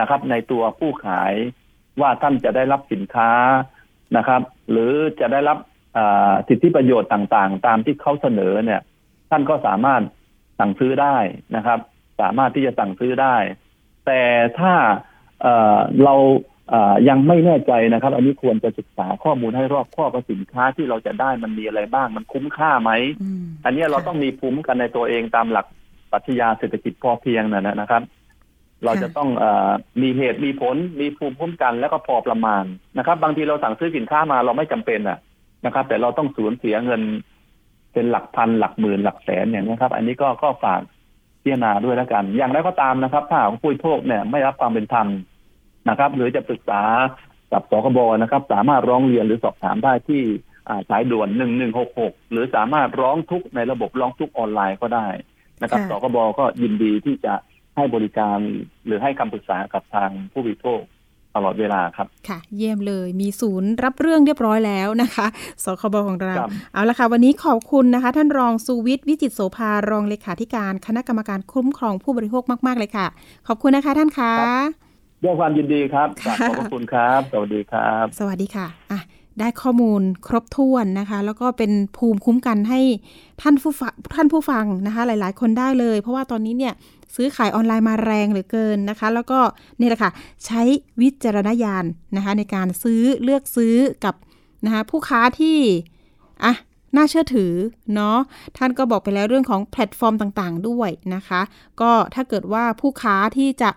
[0.00, 1.32] นะครับ ในตัวผู้ขาย
[2.00, 3.30] ว่าท่านจะได้รับสินค้า
[4.16, 4.40] นะครับ
[4.70, 5.58] หรือจะได้รับ
[6.48, 8.80] สิทธิประโยชน์ต่างๆ ตามที่เขาเสนอเนี่ย
[9.30, 10.02] ท่านก็สามารถ
[10.58, 11.16] สั่งซื้อได้
[11.56, 11.78] นะครับ
[12.20, 13.36] สามารถที่จะสั่งซื้อได้
[14.06, 14.22] แต่
[14.58, 14.74] ถ้า
[15.42, 16.14] เเรา
[17.08, 22.90] ยังไม่แน่ใจนะครับ อันนี้ควรจะศึกษาข้อมูลให้รอบคอบว่าสินค้าที่เราจะได้มันมีอะไรบ้าง มันคุ้มค่าไหม
[23.64, 25.66] อันนี้เราต้องมีภูมิกันในตัวเองตามหลัก
[26.12, 28.02] ปรัชญาเศรษฐกิจพอเพียงนะนะครับ
[28.84, 29.44] เราจะต้องอ
[30.02, 32.64] มีเหตุมีผลมีภูมิคุ้มกันแล้วก็พอประมาณ
[32.98, 35.18] นะครับ บางทีเราสั่งซื้อสินค้ามาเราไม่จำเป็นอะ
[35.66, 37.02] นะครับ แต่เราต้องสูญเสียเงิน
[37.92, 40.80] เป็นหลักพันหลักหมื่นหลักแสนอย่างนี้ครับ อันนี้ก็ก็ฝาก
[41.42, 45.08] พิจารณาด้วยแล้วกัน อย่างไรก็ตามนะครับ ถ้าของผู้บริโภคเนี่ยไม่รับความเป็นธรรม
[45.88, 46.82] นะครับ หรือจะปรึกษา
[47.52, 50.22] กับสคบนะครับ สามารถร้องเรียนหรือสอบถามได้ที่
[50.90, 55.06] สายด่วนหนึ่งหนึ่งหกหกหรือสามารถร้องทุกในระบบร้องทุกออนไลน์ก็ได้
[55.62, 57.34] นะครับ สคบก็ยินดีที่จะ
[57.78, 58.38] ให้บริการ
[58.86, 60.80] หรือให้คำปรึกษากับทางผู้บริโภค
[61.36, 65.26] ตลอดเวลาครับ ค่ะ เยี่ยมเลยมีศูนย์รับเรื่องเรียบร้อยแล้วนะคะ
[65.64, 66.34] สคบของเรา
[66.74, 73.06] เอาละค่ะ วันนี้ขอบคุณนะคะ ท่านรองสุวิทย์วิจิตโสภารองเลขาธิการ คณะกรรมการคุ้มครองผู้บริโภคมาก ๆ เลยค่ะ
[73.48, 74.32] ขอบคุณนะคะท่านคะ
[75.24, 76.08] ด้วยความยินดีครับ
[76.58, 79.00] ขอบคุณครับ สวัสดีครับ สวัสดีค่ะอะ
[79.40, 82.80] ได้ข้อมูลครบถ้วนนะคะ แล้วก็เป็นภูมิคุ้มกันให้
[83.42, 86.74] ท่านผู้ฟังท่านผู้ฟังนะคะ หลายๆ คนได้เลย เพราะว่าตอนนี้เนี่ย
[87.16, 89.38] ซื้อขายออนไลน์มาแรงเหลือเกินนะคะ แล้วก็
[89.80, 90.10] นี่แหละค่ะ
[90.46, 90.62] ใช้
[91.00, 91.84] วิจารณญาณ
[92.16, 93.74] นะคะ ในการซื้อเลือกซื้อ
[94.04, 94.14] กับ
[94.64, 95.58] นะคะผู้ค้าที่
[96.44, 96.54] อะ
[96.96, 97.52] น่าเชื่อถือ
[97.94, 98.18] เนาะ
[98.56, 101.40] ท่านก็บอกไปแล้วเรื่องของแพลตฟอร์มต่างๆ ด้วยนะคะ
[101.80, 103.70] ก็ถ้าเกิดว่าผู้ค้าที่จะ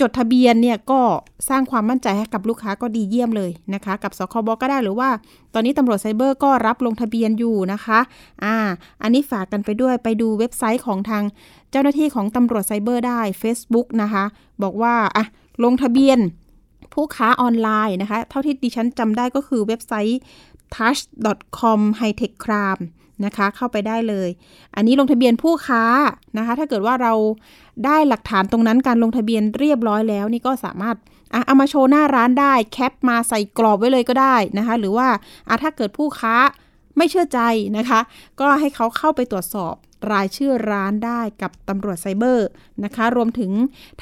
[0.00, 1.00] จดทะเบียนเนี่ยก็
[1.48, 5.10] สร้างความมั่นใจให้กับลูกค้าก็ดีเยี่ยมเลยนะคะ กับสคบก็ได้หรือว่า
[5.54, 7.98] ตอนนี้ตำรวจไซเบอร์ก็รับลงทะเบียนอยู่นะคะ
[8.44, 8.56] อ่า
[9.02, 11.22] อันนี้ฝากกันไปด้วยไปดูเว็บไซต์ของทาง
[11.70, 14.24] เจ้าหน้าที่ของตำรวจไซเบอร์ได้ Facebook นะคะ
[14.62, 15.24] บอกว่าอะ
[15.64, 16.18] ลงทะเบียน
[16.94, 20.20] ผู้ค้าออนไลน์นะคะ เท่าที่ดิฉันจำได้ก็คือเว็บไซต์
[20.76, 22.82] touch.com hightech crime
[23.24, 24.28] นะคะ เข้าไปได้เลย
[24.74, 25.84] อันนี้ลงทะเบียนผู้ค้า
[26.38, 27.12] นะคะ ถ้าเกิดว่าเรา
[27.84, 30.96] ได้หลักฐานตรงนั้นการลงทะเบียนเรียบร้อยแล้ว นี่ก็สามารถ
[31.46, 35.08] เอามาโชว์หน้าร้านได้ cap มาใส่กรอบไว้เลยก็ได้นะคะ หรือว่า
[35.62, 36.34] ถ้าเกิดผู้ค้า
[36.96, 37.40] ไม่เชื่อใจ
[37.78, 38.00] นะคะ
[38.40, 39.74] ก็ให้เขาเข้าไปตรวจสอบ
[40.12, 42.48] รายชื่อร้านได้กับตำรวจไซเบอร์
[42.84, 43.50] นะคะ รวมถึง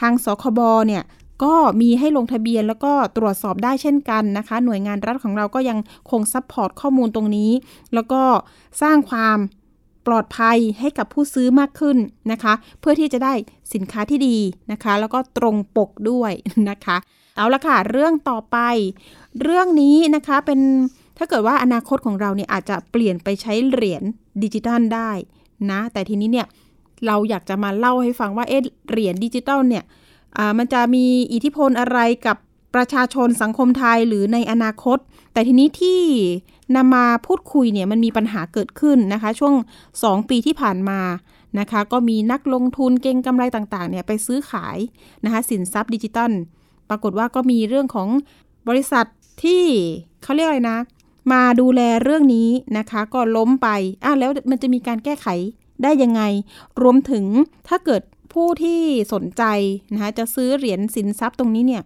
[0.01, 1.03] ทางสคบเนี่ย
[1.45, 5.79] ก็มีให้ลงทะเบียนแล้วก็ตรวจสอบได้เช่นกันนะคะ หน่วยงานรัฐของเราก็ยัง
[6.11, 7.51] คง support ข้อมูลตรงนี้
[7.95, 8.23] แล้วก็
[8.83, 9.39] สร้างความ
[10.07, 11.97] ปลอดภัยให้กับผู้ซื้อมากขึ้น
[12.33, 13.35] นะคะ เพื่อที่จะได้
[13.75, 14.37] สินค้าที่ดี
[14.73, 16.33] นะคะ แล้วก็ตรงปกด้วย
[16.71, 16.97] นะคะ
[17.37, 18.59] เอาละค่ะ เรื่องต่อไป
[19.43, 20.61] เรื่องนี้นะคะเป็น
[21.19, 24.03] ถ้าเกิดว่าอนาคตของเราเนี่ยอาจจะเปลี่ยนไปใช้เหรียญ
[24.43, 25.11] ดิจิทัลได้
[25.71, 26.47] นะ แต่ทีนี้เนี่ย
[27.07, 29.85] เราอยากจะมาเล่าให้ฟังว่าเอ๊ะเหรียญดิจิทัลเนี่ย
[30.59, 32.37] มันจะมีอิทธิพลอะไรกับ
[32.75, 34.99] ประชาชนสังคมไทยหรือในอนาคต
[35.33, 36.01] แต่ทีนี้ที่
[36.77, 39.55] นำมาพูดคุยเนี่ยมันมีปัญหาเกิดขึ้นนะคะ ช่วง
[39.93, 41.01] 2 ปีที่ผ่านมา
[41.59, 44.79] นะคะ ก็มีนักลงทุนเก่งกำไรต่างๆเนี่ยไปซื้อขาย
[45.25, 46.33] นะคะสินทรัพย์ดิจิตอล
[46.89, 48.09] ปรากฏว่าก็มีเรื่องของ
[48.69, 49.07] บริษัท
[49.43, 49.63] ที่
[50.23, 50.79] เขาเรียกอะไรนะ
[51.33, 53.69] มาดูแลเรื่องนี้นะคะ ก็ล้มไป
[54.05, 55.27] อะแล้วมันจะมีการแก้ไข
[55.83, 56.23] ได้ยังไง
[56.83, 57.25] รวมถึง
[57.69, 58.03] ถ้าเกิด
[58.37, 59.43] ผู้ที่สนใจ
[59.93, 61.83] นะคะจะซื้อเหรียญสินทรัพย์ตรงนี้เนี่ย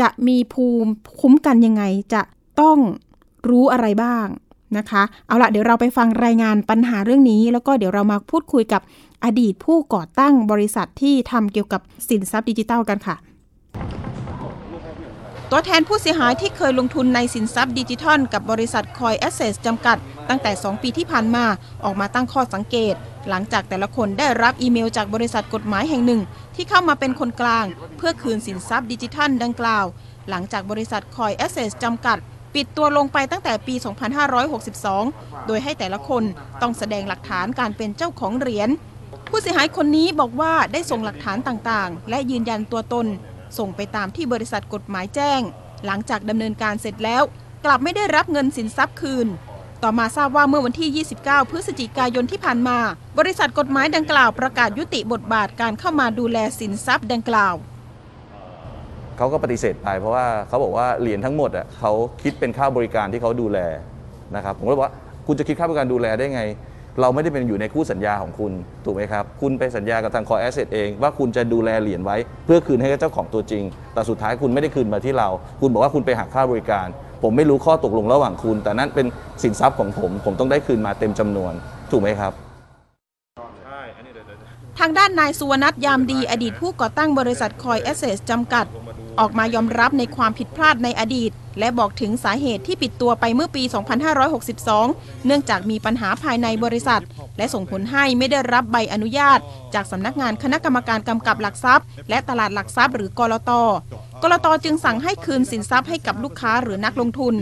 [0.00, 1.82] จะมีภูมิคุ้มกันยังไง
[2.14, 2.22] จะ
[2.60, 2.78] ต้อง
[3.48, 4.26] รู้อะไรบ้าง
[4.78, 8.82] นะคะ เอาละเดี๋ยวเราไปฟังรายงานปัญหาเรื่องนี้ แล้วก็เดี๋ยวเรามาพูดคุยกับ
[9.24, 13.16] อดีตผู้ก่อตั้งบริษัทที่ทำเกี่ยวกับสินทรัพย์ดิจิทัลกันค่ะ
[15.50, 19.98] ตัวแทนผู้เสียหายที่เคยลงทุนในสินทรัพย์ดิจิทัลกับบริษัทคอยแอสเซสจำกัด
[20.30, 21.44] ตั้งแต่ 2 ปีที่ผ่านมา
[21.84, 22.94] ออกมาตั้งข้อสังเกต
[23.28, 26.20] หลังจากแต่ละคนได้รับอีเมลจากบริษัทกฎหมายแห่งหนึ่ง
[26.54, 27.66] ที่เข้ามาเป็นคนกลาง
[27.96, 29.86] เพื่อคืนสินทรัพย์ดิจิทัลดังกล่าว
[30.28, 32.18] หลังจากบริษัทคอยแอสเซสจำกัด
[32.54, 33.74] ปิดตัวลงไปตั้งแต่ปี
[34.60, 36.22] 2562 โดยให้แต่ละคน
[36.60, 38.70] ต้องแสดงหลักฐานการเป็นเจ้าของเหรียญ
[39.28, 43.06] ผู้เสียหายคนนี้บอกว่าได้ส่งหลักฐานต่างๆ และยืนยันตัวตน
[43.58, 45.40] ส่งไปตามที่บริษัทกฎหมายแจ้ง
[45.86, 47.22] หลังจากดำเนินการเสร็จแล้ว
[47.64, 49.28] กลับไม่ได้รับเงินสินทรัพย์คืน
[49.84, 52.78] ต่อมาทราบว่าเมื่อวันที่ 29 พฤศจิกายนที่ผ่านมา
[53.18, 57.54] บริษัทกฎหมายดังกล่าวประกาศยุติบทบาทการเข้ามาดูแลสินทรัพย์ดังกล่าว
[59.16, 63.58] เขาก็ปฏิเสธไปเพราะว่าเขาบอกว่าเหรียญทั้งหมดอะเขาคิดเป็นค่าบริการที่เขาดูแล
[64.36, 64.94] นะครับผมก็บอกว่า
[65.26, 66.42] คุณจะคิดค่าบริการดูแลได้ไง
[67.00, 68.52] เราไม่ได้เป็นอยู่ในคู่สัญญาของคุณ
[68.84, 72.16] ถูกไหมครับ คุณไปสัญญากับทางคอแอสเซทเองว่าคุณจะดูแลเหรียญไว้
[72.46, 73.62] เพื่อคืนให้กับเจ้าของตัวจริง
[73.94, 75.28] แต่สุดท้ายคุณไม่ได้คืนมาที่เรา
[75.60, 76.86] คุณบอกว่าคุณไปหักค่าบริการ
[77.22, 79.06] ผมไม่รู้ข้อตกลงระหว่างคุณ แต่นั่นเป็น
[79.42, 81.52] สินทรัพย์ของผม ผมต้องได้คืนมาเต็มจำนวน
[81.90, 82.32] ถูกไหมครับ
[84.78, 88.66] ทางด้านนายสุวรรณัฐยามดีอดีตผู้ก่อตั้งบริษัทคอยแอสเซสจำกัด
[89.18, 93.62] ออกมายอมรับในความผิดพลาดในอดีต และบอกถึงสาเหตุที่ปิดตัวไปเมื่อปี
[94.44, 97.02] 2562 เนื่องจากมีปัญหาภายในบริษัท
[97.38, 99.38] และส่งผลให้ไม่ได้รับใบอนุญาต
[99.74, 103.50] จากสำนักงานคณะกรรมการกำกับหลักทรัพย์ และตลาดหลักทรัพย์หรือกลต
[104.22, 107.34] กลตจึงสั่งให้คืนสินทรัพย์ให้กับลูกค้าหรือนักลงทุน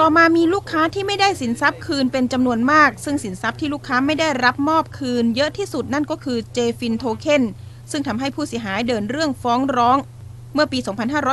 [0.00, 7.42] ต่อมามีลูกค้าที่ไม่ได้สินทรัพย์คืนเป็นจำนวนมาก ซึ่งสินทรัพย์ที่ลูกค้าไม่ได้รับมอบคืน เยอะที่สุดนั่นก็คือ JFIN Token
[7.90, 9.98] ซึ่งทำให้ผู้เสียหายเดินเรื่องฟ้องร้อง
[10.54, 10.78] เมื่อปี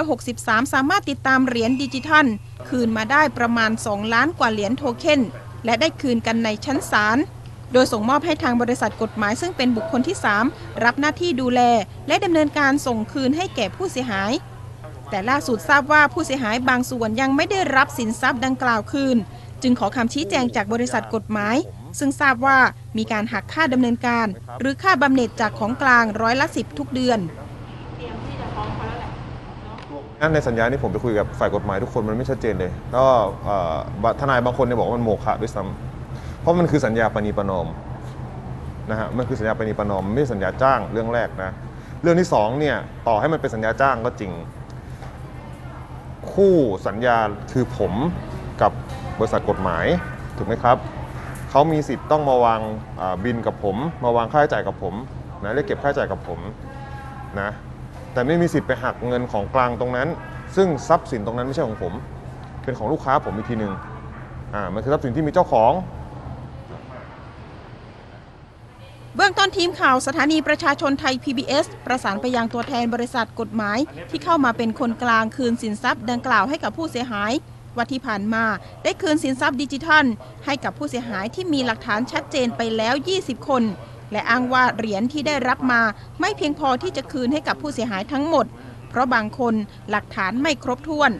[0.09, 2.25] 2563 สามารถติดตามเหรียญดิจิทัล
[2.69, 5.21] คืนมาได้ประมาณ 2 ล้านกว่าเหรียญโทเค็น
[5.65, 7.17] และได้คืนกันในชั้นศาล
[7.73, 10.17] โดยส่งมอบให้ทางบริษัทกฎหมายซึ่งเป็นบุคคลที่
[10.49, 11.61] 3 รับหน้าที่ดูแล
[12.07, 14.31] และดำเนินการส่งคืนให้แก่ผู้เสียหาย
[15.09, 19.17] แต่ล่าสุดทราบว่าผู้เสียหายบางส่วนยังไม่ได้รับสินทรัพย์ดังกล่าวคืน
[19.61, 21.55] จึงขอคำชี้แจงจากบริษัทกฎหมาย
[21.99, 22.57] ซึ่งทราบว่า
[22.97, 24.27] มีการหักค่าดำเนินการ
[24.59, 27.19] หรือค่าบำเหน็จจากของกลางร้อยละสิบทุกเดือน
[30.21, 33.05] นั่นในสัญญานี่ผมไปคุยกับฝ่ายกฎหมายทุกคนมันไม่ชัดเจนเลย ก็
[34.19, 37.67] ทนายบางคนเนี่ยบอกว่ามันโมฆะด้วยซ้ำเพราะมันคือสัญญาปณีประนอม
[38.89, 41.51] นะฮะมันคือสัญญาปณีประนอมไม่ใช่สัญญาจ้างเรื่องแรกนะ
[42.01, 42.75] เรื่องที่สองเนี่ย
[43.07, 44.31] ต่อให้มันเป็นสัญญาจ้างก็จริง
[46.33, 46.55] คู่
[46.87, 47.17] สัญญา
[47.53, 47.93] คือผม
[48.61, 48.71] กับ
[49.19, 49.85] บริษัทกฎหมาย
[50.37, 50.77] ถูกไหมครับ
[51.49, 52.61] เขามีสิทธิ์ต้องมาวาง
[53.23, 54.93] บินกับผม มาวางค่าใช้จ่ายกับผม
[55.43, 56.39] นะเรียกเก็บค่าใช้จ่ายกับผม
[57.39, 57.49] นะ
[58.19, 60.07] แต่ไม่มีสิทธิ์ไปหักเงินของกลางตรงนั้น
[60.55, 61.93] ซึ่งทรัพย์สินตรงนั้นไม่ใช่ของผม
[62.63, 63.73] เป็นของลูกค้าผมอีกทีหนึ่ง
[64.53, 65.71] อ่ามันคือทรัพย์สินที่มีเจ้าของ
[69.15, 73.79] เบื้องต้นทีมข่าวสถานีประชาชนไทย PBS ประสานไปยังตัวแทนบริษัทกฎหมาย
[74.09, 77.31] ที่เข้ามาเป็นคนกลางคืนสินทรัพย์ดังกล่าวให้กับผู้เสียหาย
[77.75, 78.43] ว่าที่ผ่านมา
[78.83, 80.05] ได้คืนสินทรัพย์ดิจิทัล
[80.45, 83.63] ให้กับผู้เสียหายที่มีหลักฐานชัดเจนไปแล้ว 20 คน
[84.11, 85.81] และอ้างว่าเหรียญที่ได้รับมา
[86.19, 88.45] ไม่เพียงพอที่จะคืนให้กับผู้เสียหายทั้งหมด
[88.89, 89.53] เพราะบางคน
[89.89, 91.11] หลักฐานไม่ครบถ้วน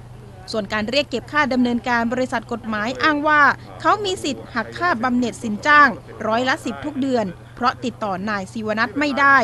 [0.51, 3.41] ส่วนการเรียกเก็บค่าดำเนินการบริษัทกฎหมายอ้างว่า
[3.81, 5.89] เขามีสิทธิ์หักค่าบำเหน็จสินจ้าง
[6.27, 7.25] ร้อยละสิบทุกเดือน
[7.55, 9.37] เพราะติดต่อนายศิวนัทไม่ได้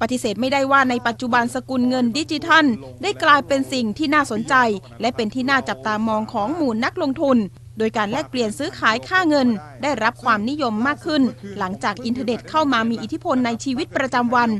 [0.00, 2.66] ปฏิเสธไม่ได้ว่าในปัจจุบันสกุลเงินดิจิทัล
[3.02, 4.54] ได้กลายเป็นสิ่งที่น่าสนใจ
[5.00, 7.38] และเป็นที่น่าจับตามองของหมู่นักลงทุน
[7.78, 9.48] โดยการแลกเปลี่ยนซื้อขายค่าเงิน
[9.82, 11.22] ได้รับความนิยมมากขึ้น
[11.58, 14.50] หลังจากอินเทอร์เน็ตเข้ามามีอิทธิพลในชีวิตประจำวัน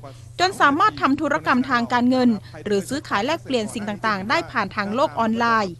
[0.41, 2.29] จนสามารถทำธุรกรรมทางการเงิน
[2.65, 5.73] หรือซื้อขายแลกเปลี่ยนสิ่งต่างๆ ได้ผ่านทางโลกออนไลน์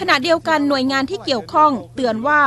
[0.00, 2.40] ขณะเดียวกันหน่วยงานที่เกี่ยวข้อง เตือนว่า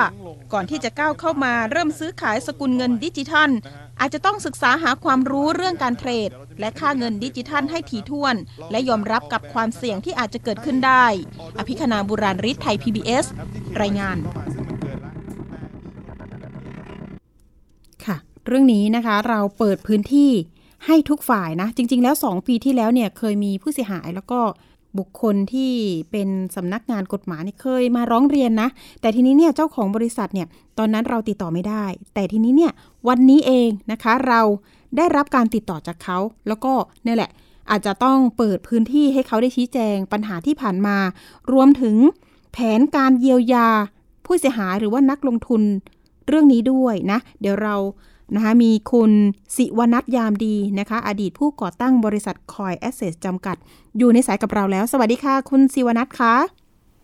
[0.54, 3.50] ก่อนที่จะก้าวเข้ามาเริ่มซื้อขายสกุลเงินดิจิทัล
[4.00, 6.30] อาจจะต้องศึกษาหาความรู้เรื่องการเทรด
[6.60, 8.36] และค่าเงินดิจิทัลให้ถี่ถ้วน
[8.72, 11.06] และยอมรับกับความเสี่ยงที่อาจจะเกิดขึ้นได้
[11.58, 13.26] อภิคณาบุราริศไทย PBS
[13.82, 14.18] รายงาน
[18.06, 20.32] ค่ะ เรื่องนี้นะคะเราเปิดพื้นที่
[20.86, 24.40] ให้ทุกฝ่ายนะ จริง ๆ แล้ว 2 ปีที่แล้วเนี่ยเคยมีผู้เสียหายแล้วก็
[25.00, 25.72] บุคคลที่
[26.12, 28.70] เป็นสำนักงานกฎหมายเนี่เคยมาร้องเรียนนะ
[29.02, 32.72] แต่ทีนี้เนี่ยเจ้าของบริษัทเนี่ยตอนนั้นเราติดต่อไม่ได้ แต่ทีนี้เนี่ย
[33.08, 34.42] วันนี้เองนะคะเรา
[34.98, 36.74] ได้รับการติดต่อจากเขา แล้วก็
[37.06, 37.32] นี่แหละ
[37.70, 40.98] อาจจะต้องเปิดพื้นที่ให้เขาได้ชี้แจงปัญหาที่ผ่านมา
[41.54, 41.96] รวมถึง
[42.52, 43.68] แผนการเยียวยา
[44.26, 45.62] ผู้เสียหายหรือว่านักลงทุน
[46.28, 47.76] เรื่องนี้ด้วยนะ เดี๋ยวเรา
[48.36, 49.12] นะคะมีคุณ
[49.56, 53.56] สิวนัทยามดีนะคะ อดีตผู้ก่อตั้งบริษัทคอยแอสเซสจำกัด
[53.98, 56.36] อยู่ในสายกับเราแล้ว สวัสดีค่ะ คุณสิวนัทคะ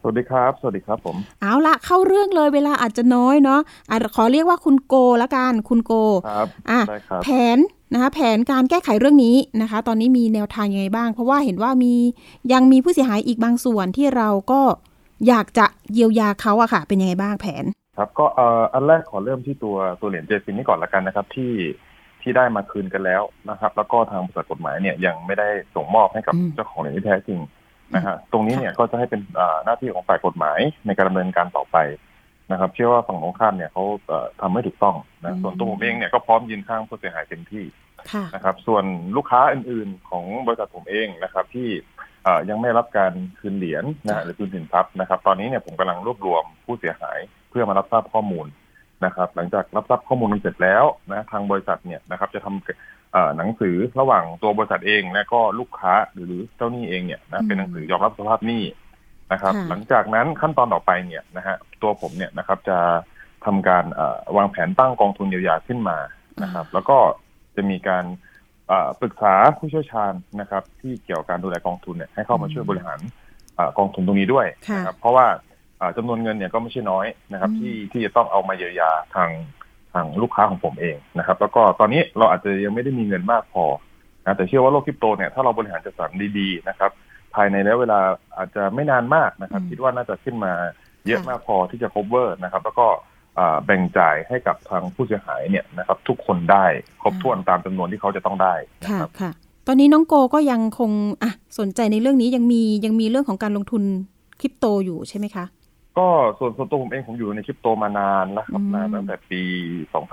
[0.02, 5.94] สวัสดีครับ สวัสดีครับผม เอาละเข้าเรื่องเลยเวลาอาจจะน้อยเนาะอะขอเรียกว่าคุณโกละกันคุณโก
[6.30, 7.58] ครับอะได้ครับแผน
[7.94, 11.94] นะคะแผนการแก้ไขเรื่องนี้นะคะ ตอนนี้มีแนวทางยังไงบ้าง เพราะว่าเห็นว่ามี
[12.54, 14.62] ยังมีผู้เสียหายอีกบางส่วนที่เราก็
[15.28, 17.64] อยากจะเยียวยาเขาอะค่ะ เป็นยังไงบ้างแผน
[17.98, 21.54] ครับก็เอ่ออันแรกขอเริ่มที่ตัวตัวเหรียญเจฟินนี่ก่อนละกันนะครับ ที่
[22.22, 27.40] ที่ได้มาคืนกันแล้วนะครับ แล้วก็ทางบริษัทกฎหมายเนี่ยยังไม่ได้ส่งมอบให้กับอืมเจ้าของเหรียญที่แท้จริง
[27.96, 31.78] นะฮะตรงนี้เนี่ยก็จะให้เป็นอ่าหน้าที่ของฝ่ายกฎหมายในการดำเนินการต่อไป
[32.52, 37.66] นะครับ เชื่อว่าฝั่งตรงข้ามเนี่ยเขาเอ่อทำไม่ถูกต้องนะส่วนตัวผมเองเนี่ยก็พร้อมยืนข้างผู้เสียหายเต็มที่
[38.14, 38.84] ค่ะนะครับ ส่วน
[39.16, 41.70] ลูกค้าอื่นๆของบริษัทผมเองนะครับที่
[42.24, 47.20] เอ่อยังไม่รับการคืนเหรียญนะฮะหรือคืนสินทรัพย์นะครับ ตอนนี้เนี่ยผมกำลังรวบรวมผู้เสียหาย
[47.54, 48.48] เพื่อมารับทราบข้อมูล
[49.06, 58.64] นะครับ หลังจากรับทราบข้อมูลกันเสร็จแล้วนะทางบริษัทเนี่ยนะครับ จะทำเอ่อหนังสือระหว่างตัวบริษัทเองและก็ลูกค้าหรือเจ้าหนี้เองเนี่ยนะเป็นหนังสือยอมรับสภาพหนี้
[59.32, 62.78] นะครับค่ะหลังจากนั้นขั้นตอนต่อไปเนี่ยนะฮะตัวผมเนี่ยนะครับจะ
[63.46, 65.98] ทำการเอ่อวางแผนตั้งกองทุนเยียวยาขึ้นมา
[66.44, 66.98] นะครับ แล้วก็
[67.56, 68.06] จะมีการ
[68.68, 73.00] เอ่อปรึกษาผู้เชี่ยวชาญนะครับ ที่เกี่ยวกับการดูแลกองทุนเนี่ยให้เข้ามาช่วยบริหาร
[73.56, 75.53] เอ่อกองทุนตรงนี้ด้วยค่ะนะครับเพราะว่าเอ่อ
[75.98, 79.30] จำนวนเงินเนี่ยก็ไม่ใช่น้อยนะครับอืมที่ที่จะต้องเอามาเยียวยาทาง
[79.94, 83.66] ทางลูกค้าของผมเองนะครับ แล้วก็ตอนนี้เราอาจจะยังไม่ได้มีเงินมากพอ
[84.26, 86.92] นะแต่เชื่อว่าโลกคริปโตเนี่ยถ้าเราบริหารจัดสรรดีๆนะครับ
[87.36, 88.00] ภายในระยะเวลา
[88.38, 90.54] อาจจะไม่นานมากนะครับอืมคิดว่าน่าจะขึ้นมา
[91.06, 92.88] เยอะค่ะมากพอที่จะ cover นะครับ แล้วก็
[93.38, 96.66] อ่าแบ่งจ่ายให้กับทางผู้เสียหายเนี่ยนะครับ ทุกคนได้
[97.02, 99.32] ครบถ้วนตามจำนวนที่เขาจะต้องได้นะค่ะครับค่ะ
[99.68, 100.92] ตอนนี้น้องโกก็ยังคง
[101.24, 103.84] อะสนใจในเรื่องนี้ยังมียังมีเรื่องของการลงทุน
[104.40, 105.46] คริปโตอยู่ใช่ไหมคะ
[105.98, 106.08] ก็
[106.40, 109.42] ส่วนส่วนตัวผมเองผมอยู่ในคริปโตมานานแล้วครับอืมนานตั้งแต่ปี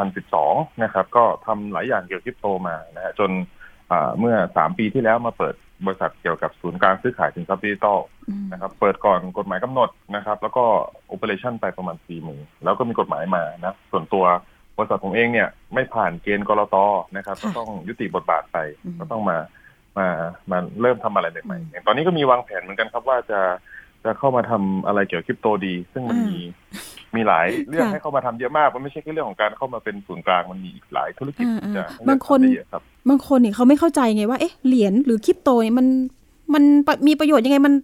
[0.05, 3.31] 2012 นะครับ ก็ทำหลายอย่างเกี่ยวกับคริปโตมานะฮะจน
[3.91, 5.55] อ่าเมื่อ3ปีที่แล้วมาเปิด
[5.87, 10.65] บริษัทเกี่ยวกับศูนย์กลางซื้อขายสินทรัพย์ดิจิตอลอืมนะครับเปิดก่อนกฎหมายกำหนดนะครับ แล้วก็
[11.09, 14.25] โอเปอเรชั่นไปประมาณสี่หมื่นแล้วก็มีกฎหมายมานะส่วนตัว
[14.77, 16.77] บริษัทผมเองเนี่ยไม่ผ่านเกณฑ์กรต
[17.17, 19.39] นะครับค่ะก็ต้องยุติบทบาทไปอืมก็ต้องมา
[19.99, 20.09] มา
[20.51, 23.41] มาเริ่มทำอะไรใหม่อืมๆอย่างตอนนี้ก็มีวางแผนเหมือนกันครับว่าจะ
[24.05, 26.41] จะเข้ามาทำอะไรเกี่ยวกับคริปโตดี ซึ่งมันอ่ามีมี
[27.15, 35.87] มีหลายเรื่องค่ะให้เข้ามาทำเยอะมาก มันไม่ใช่แค่เรื่องของการเข้ามาเป็นศูนย์กลางมันมีอีกหลายธุรกิจอ่าที่จะอ่าให้บางคนเลือกทำได้เยอะครับบางคนเนี่ยเขาไม่เข้าใจไงว่าเอ๊ะเหรียญหรือคริปโตเนี่ยมัน
[36.55, 36.65] มัน
[37.07, 37.75] มีประโยชน์ยังไงมัน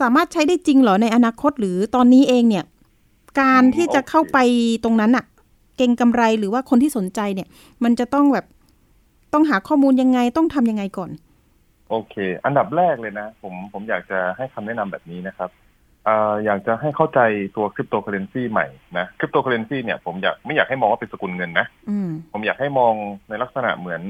[0.00, 2.64] สามารถใช้ได้จริงเหรอในอนาคตหรือตอนนี้เองเนี่ย
[3.40, 4.38] การที่จะเข้าไป
[4.84, 5.24] ตรงนั้นอะ
[5.76, 7.48] เก็งกำไรหรือว่าคนที่สนใจเนี่ย
[7.84, 8.46] มันจะต้องแบบ
[9.32, 11.10] ต้องหาข้อมูลยังไงต้องทำยังไงก่อน
[11.90, 15.50] โอเค อันดับแรกเลยนะ ผมผมอยากจะให้คำแนะนำแบบนี้นะครับ
[16.04, 17.20] เอ่ออยากจะให้เข้าใจ
[17.56, 18.66] ตัวคริปโตเคอเรนซีใหม่
[18.98, 22.94] นะคริปโตเคอเรนซีเนี่ยผมอยากไม่อยากให้มองว่าเป็นสกุลเงินนะอืมผมอยากให้มอง
[23.28, 24.02] ในลักษณะเหมือน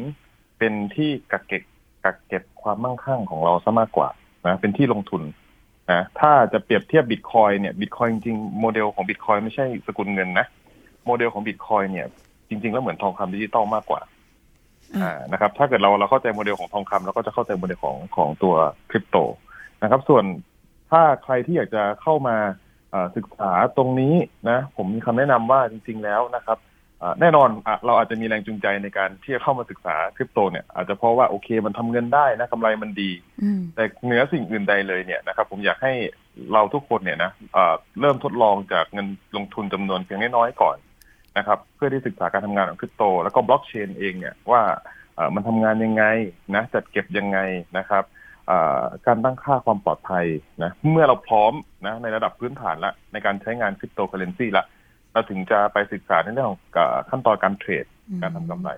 [0.59, 1.63] เป็นที่กักเก็บ
[2.05, 4.09] กักเก็บความมั่งคั่งของเราซะมากกว่า
[4.47, 5.23] นะเป็นที่ลงทุน
[5.93, 10.47] นะถ้าจะเปรียบเทียบบิตคอยน์เนี่ยบิตคอยน์จริงๆโมเดลของบิตคอยน์ไม่ใช่สกุลเงินนะ
[11.07, 12.07] โมเดลของบิตคอยน์เนี่ย
[12.49, 14.16] จริง ๆ แล้วเหมือนทองคำดิจิตอลมากกว่าอ่าอ่า
[15.33, 18.55] นะครับ ถ้าเกิดเราเราเข้าใจโมเดลของทองคำเราก็จะเข้าใจโมเดลของของตัว
[18.91, 19.17] คริปโต
[19.83, 20.25] นะครับ ส่วน
[20.91, 22.37] ถ้าใครที่อยากจะเข้ามา
[22.91, 24.15] เอ่อศึกษาตรงนี้
[24.51, 26.59] นะ ผมมีคำแนะนำว่าจริง ๆ แล้วนะครับ
[27.03, 33.11] อ่าแน่นอนอะเราอาจจะมีแรงจูงใจในการที่จะเข้ามาศึกษาคริปโตเนี่ยอาจจะเพราะว่าโอเคมันทำเงินได้นะกำไรมันดี
[33.43, 35.93] อืมแต่เหนือสิ่งอื่นใดเลยเนี่ยนะครับผมอยากให้
[36.53, 40.77] เราทุกคนเนี่ยนะเอ่อเริ่มทดลองจากเงินลงทุนจำนวนเพียงน้อยๆก่อน
[41.37, 44.63] นะครับเพื่อที่ศึกษาการทำงานของคริปโต แล้วก็บล็อกเชนเองเนี่ยว่า
[45.15, 46.05] เอ่อมันทำงานยังไง
[46.55, 47.39] นะจัดเก็บยังไง
[47.79, 48.05] นะครับ
[48.47, 50.27] เอ่อการตั้งค่าความปลอดภัย
[50.63, 51.53] นะเมื่อเราพร้อม
[51.87, 54.65] นะในระดับพื้นฐานละในการใช้งานคริปโตเคอเรนซีละ
[55.13, 57.85] เราถึงจะไปศึกษาในเรื่องของเอ่อขั้นตอนการ trade
[58.23, 58.71] การทำกำไร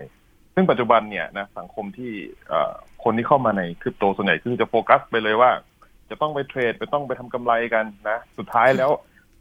[0.55, 2.13] ซึ่งปัจจุบันเนี่ยนะสังคมที่
[2.49, 2.73] เอ่อ
[3.05, 5.51] คนที่เข้ามาในคริปโตส่วนใหญ่คือจะโฟกัสไปเลยว่า
[6.11, 8.91] จะต้องไปเทรดไปต้องไปทำกำไรกันนะ สุดท้ายแล้ว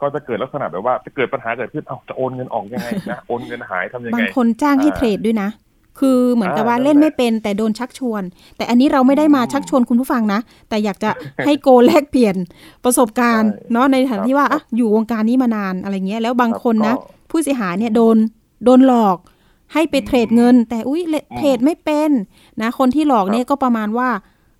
[0.02, 5.50] ก็จะเกิดลักษณะแบบว่าจะเกิดปัญหาเกิดขึ้นเอ้าจะโอนเงินออกยังไงนะโอนเงินหายทำยังบาไงงคนจ้างให้อ่าเทรดด้วยนะ
[6.00, 8.24] คือเหมือนกับว่าอ่าเล่นนั่นแหละไม่เป็นแต่โดนชักชวน
[8.58, 11.10] แต่อันนี้เราไม่ได้มาอืมชักชวนคุณผู้ฟังนะ แต่อยากจะ
[11.46, 12.36] ให้โกแลกเปลี่ยน
[12.84, 18.18] ประสบการณ์ใช่เนาะในฐานะที่ว่าครับอะอยู่วงการนี้มานานอะไรเงี้ยแล้วบางคนนะก็ผู้เสียหายเนี่ยโดน
[18.66, 19.18] โดนหลอก
[19.74, 22.12] ให้ไปเทรดเงิน แต่อุ้ยเลอืมเทรดไม่เป็น
[22.62, 24.10] นะ คนที่หลอกครับเนี่ยก็ประมาณว่า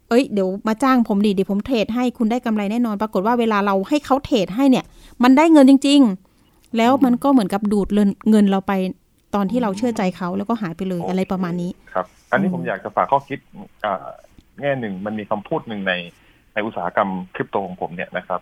[0.10, 4.86] เอ้ยเดี๋ยวมาจ้างผมดิเดี๋ยวผมเทรดให้คุณได้กำไรแน่นอน ปรากฏว่าเวลาเราให้เขาเทรดให้เนี่ย
[5.24, 6.00] มันได้เงินจริง
[6.38, 8.74] ๆ แล้วมันก็เหมือนกับดูดเงินเงินเราไป
[9.36, 13.40] ตอนที่เราเชื่อใจเขาแล้วก็หายไปเลยอะไรประมาณนี้ ครับ อันนี้อืมผมอยากจะฝากข้อคิด
[13.86, 14.06] อ่า
[14.60, 15.94] แง่หนึ่งมันมีคำพูดหนึ่งใน
[16.54, 18.42] ในอุตสาหกรรมคริปโตของผมเนี่ยนะครับ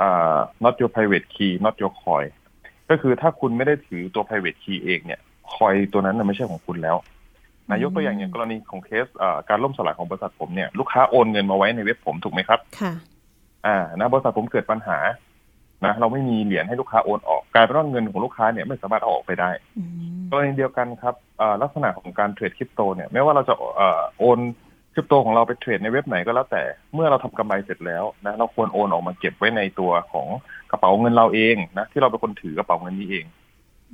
[0.00, 2.28] อ่า not your private key not your coin
[2.90, 5.20] ก็คือถ้าคุณไม่ได้ถือตัว private key เองเนี่ย
[5.54, 6.96] คอยตัวนั้นน่ะไม่ใช่ของคุณแล้ว
[7.72, 12.92] นายกตัวอย่างอย่างกรณีของเคสอ่าการล่มสลายของบริษัทผมเนี่ยลูกค้าโอนเงินมาไว้ในเว็บผมถูกไหมครับ ค่ะ
[13.66, 14.98] อ่านะบริษัทผมเกิดปัญหา
[15.84, 19.84] นะเราไม่มีเหรียญให้ลูกค้าโอนออกกลายเป็นว่าเงินของลูกค้าเนี่ยไม่สามารถเอาออกไปได้อื
[20.18, 24.38] มกรณีเดียวกันครับเอ่อลักษณะของการเทรดคริปโตเนี่ยไม่ว่าเราจะเอ่อโอน
[24.94, 26.62] คริปโตของเราไปเทรดในเว็บไหนก็แล้วแต่
[26.94, 30.26] เมื่อเราทำกำไรเสร็จแล้วนะเราควรโอนออกมาเก็บไว้ในตัวของ
[30.70, 33.24] กระเป๋าเงินเราเองนะที่เราเป็นคนถือกระเป๋าเงินนี้เอง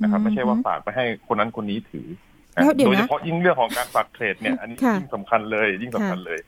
[0.01, 2.28] นะครับ ไม่ใช่ว่าฝากไปให้คนนั้นคนนี้ถือนะ
[2.61, 6.39] แล้วเดี๋ยวโดนะยเฉพาะยิ่งเรื่องของการฝากเทรดเนี่ย อันนี้ค่ะยิ่งสำคัญเลย ยิ่งสำคัญเลย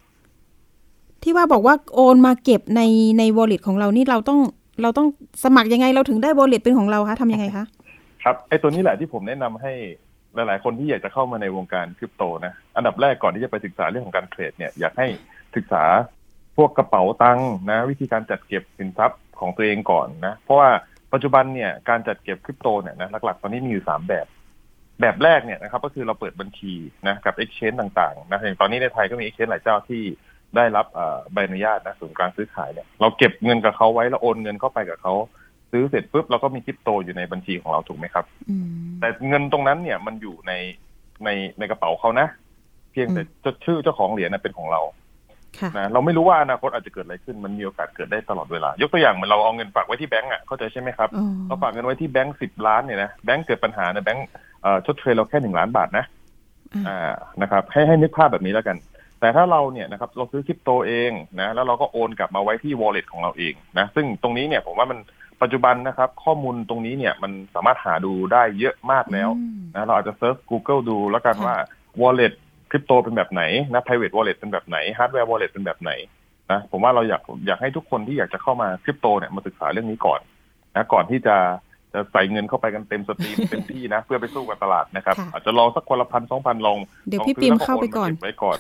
[1.24, 2.82] ที่ว่าบอกว่าโอนมาเก็บใน
[3.18, 4.40] ใน wallet ของเรานี่เราต้อง
[4.82, 5.08] เราต้อง
[5.44, 7.66] สมัครยังไงเราถึงได้ wallet เป็นของเราคะทำยังไงคะ
[8.24, 9.74] ครับไอ้ตัวนี้แหละที่ผมแนะนำให้
[10.36, 15.08] หลาย ๆ คนที่อยากจะเข้ามาในวงการคริปโตนะ อันดับแรกก่อนที่จะไปศึกษาเรื่องของการเทรดเนี่ยอยากให้
[15.56, 15.84] ศึกษา
[16.58, 20.70] พวกกระเป๋าตังค์นะ วิธีการจัดเก็บสินทรัพย์ของตัวเองก่อนนะ เพราะว่า
[21.14, 24.26] ปัจจุบันเนี่ยการจัดเก็บคริปโตเนี่ยนะหลัก ๆ ตอนนี้มีอยู่สามแบบ
[25.02, 26.74] แบบแรกเนี่ยนะครับก็คือเราเปิดบัญชี
[27.08, 30.04] นะกับ exchange ต่างๆนะอย่างตอนนี้ในไทยก็มี exchange หลายเจ้าที่
[30.56, 35.14] ได้รับเอ่อใบอนุญาตนะศูนย์กลางซื้อขายเนี่ยเราเก็บเงินกับเขาไว้แล้วโอนเงินเข้าไปกับเขา
[35.72, 38.68] ซื้อเสร็จปุ๊บเราก็มีคริปโตอยู่ในบัญชีของเราถูกไหมครับอืม
[39.00, 40.54] แต่เงินตรงนั้นเนี่ยมันอยู่ใน
[41.26, 42.28] ในในกระเป๋าเขานะ
[42.92, 44.82] เพียงแต่จะชื่อเจ้าของเหรียญนะเป็นของเรา
[45.60, 54.51] ค่ะนะเราไม่รู้ว่าอนาคตอาจจะเกิดอะไรขึ้นมันมีโอกาสเกิดได้ตลอดเวลายกตัวอย่างเหมือนเราเอาเงินฝากไว้ที่แบงก์อะเข้าใจใช่ไหมครับอ๋อเราฝากเงินไว้ที่แบงก์สิบล้านเนี่ยนะแบงก์เกิดปัญหาเนี่ยแบงก์เอ่อ
[54.86, 56.06] ชดเชยเราแค่หนึ่งล้านบาทนะ
[56.88, 58.78] อ่าอ่านะครับ ให้ให้นึกภาพแบบนี้แล้วกัน
[59.20, 65.00] แต่ถ้าเราเนี่ยนะครับเราซื้อคริปโตเองนะแล้วเราก็โอนกลับมาไว้ที่ wallet ของเราเองนะซึ่งตรงนี้เนี่ยผมว่ามัน
[65.42, 71.58] ปัจจุบันนะครับ ข้อมูลตรงนี้เนี่ยมันสามารถหาดูได้เยอะมากแล้วอืมนะเราอาจจะเซิร์ช Google ดูแล้วกันค่ะว่า
[72.02, 72.34] wallet
[72.70, 73.44] คริปโตเป็นแบบไหน
[73.74, 75.92] นะ private wallet เป็นแบบไหน hardware wallet เป็นแบบไหน
[76.52, 80.20] นะผมว่าเราอยากอยากให้ทุกคนที่อยากจะเข้ามาคริปโตเนี่ยมาศึกษาเรื่องนี้ก่อน
[80.76, 81.36] นะก่อนที่จะ
[81.94, 86.78] จะใส่เงินเข้าไปกันเต็มสตรีมเต็มที่นะ เพื่อไปสู้กับตลาดนะครับค่ะอาจจะลองสักคนละพันสองพันลอง
[87.10, 88.58] เดี๋ยวลองพี่ซื้อปิมแล้วเข้าไปก่อนโมาเบไว้ก่อน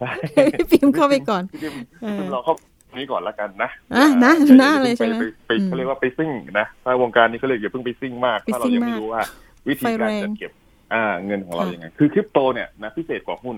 [0.00, 0.10] ใช่
[0.58, 2.54] พี่ปิมเข้าไปก่อนพี่ปิมเออพี่ปิมลองเข้า
[2.98, 9.22] นี้ก่อนแล้วกันนะอะนะอย่านะอย่าเลยพิ่งใช่ไหมปไปอืมเขาเรียกว่าไปซิ่งนะถ้าวงการนี้เขาเรียกอย่าเพิ่งไปซิ่งมากไปถ้าเราซิ่งยังไม่มากรู้ว่า
[9.68, 10.52] วิธีการไฟแรงจัดเก็บ
[10.94, 13.56] อ่า เงินของเราค่ะยังไงคือคริปโตเนี่ยนะพิเศษกว่าหุ้น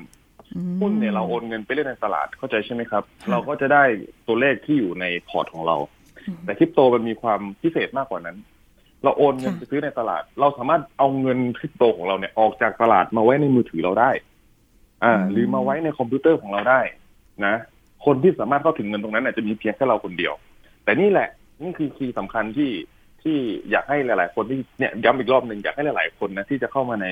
[0.57, 3.83] อืมหุ้นเนี่ยเราโอนเงินไปเล่นในตลาดเข้าใจใช่ไหมครับค่ะเราก็จะได้
[4.27, 5.77] ตัวเลขที่อยู่ในพอร์ตของเรา
[6.29, 8.37] อืมแต่คริปโตมันมีความพิเศษมากกว่านั้น
[9.05, 14.11] เราโอนเงินค่ะไปซื้อในตลาด เราสามารถเอาเงินคริปโตของเราเนี่ยออกจากตลาดมาไว้ในมือถือเราได้
[15.05, 16.81] อ่า หรือมาไว้ในคอมพิวเตอร์ของเราได้
[17.47, 17.55] นะ
[18.05, 20.33] คนที่สามารถเข้าถึงเงินตรงนั้นอาจจะมีเพียงแค่เราคนเดียว
[20.85, 21.29] แต่นี่แหละ
[21.63, 22.71] นี่คือคีย์สำคัญที่
[23.23, 23.37] ที่
[23.71, 27.07] อยากให้หลาย ๆ คนที่เนี่ยย้ำอีกรอบหนึ่งอยากให้หลาย ๆ คนนะที่จะเข้ามาใน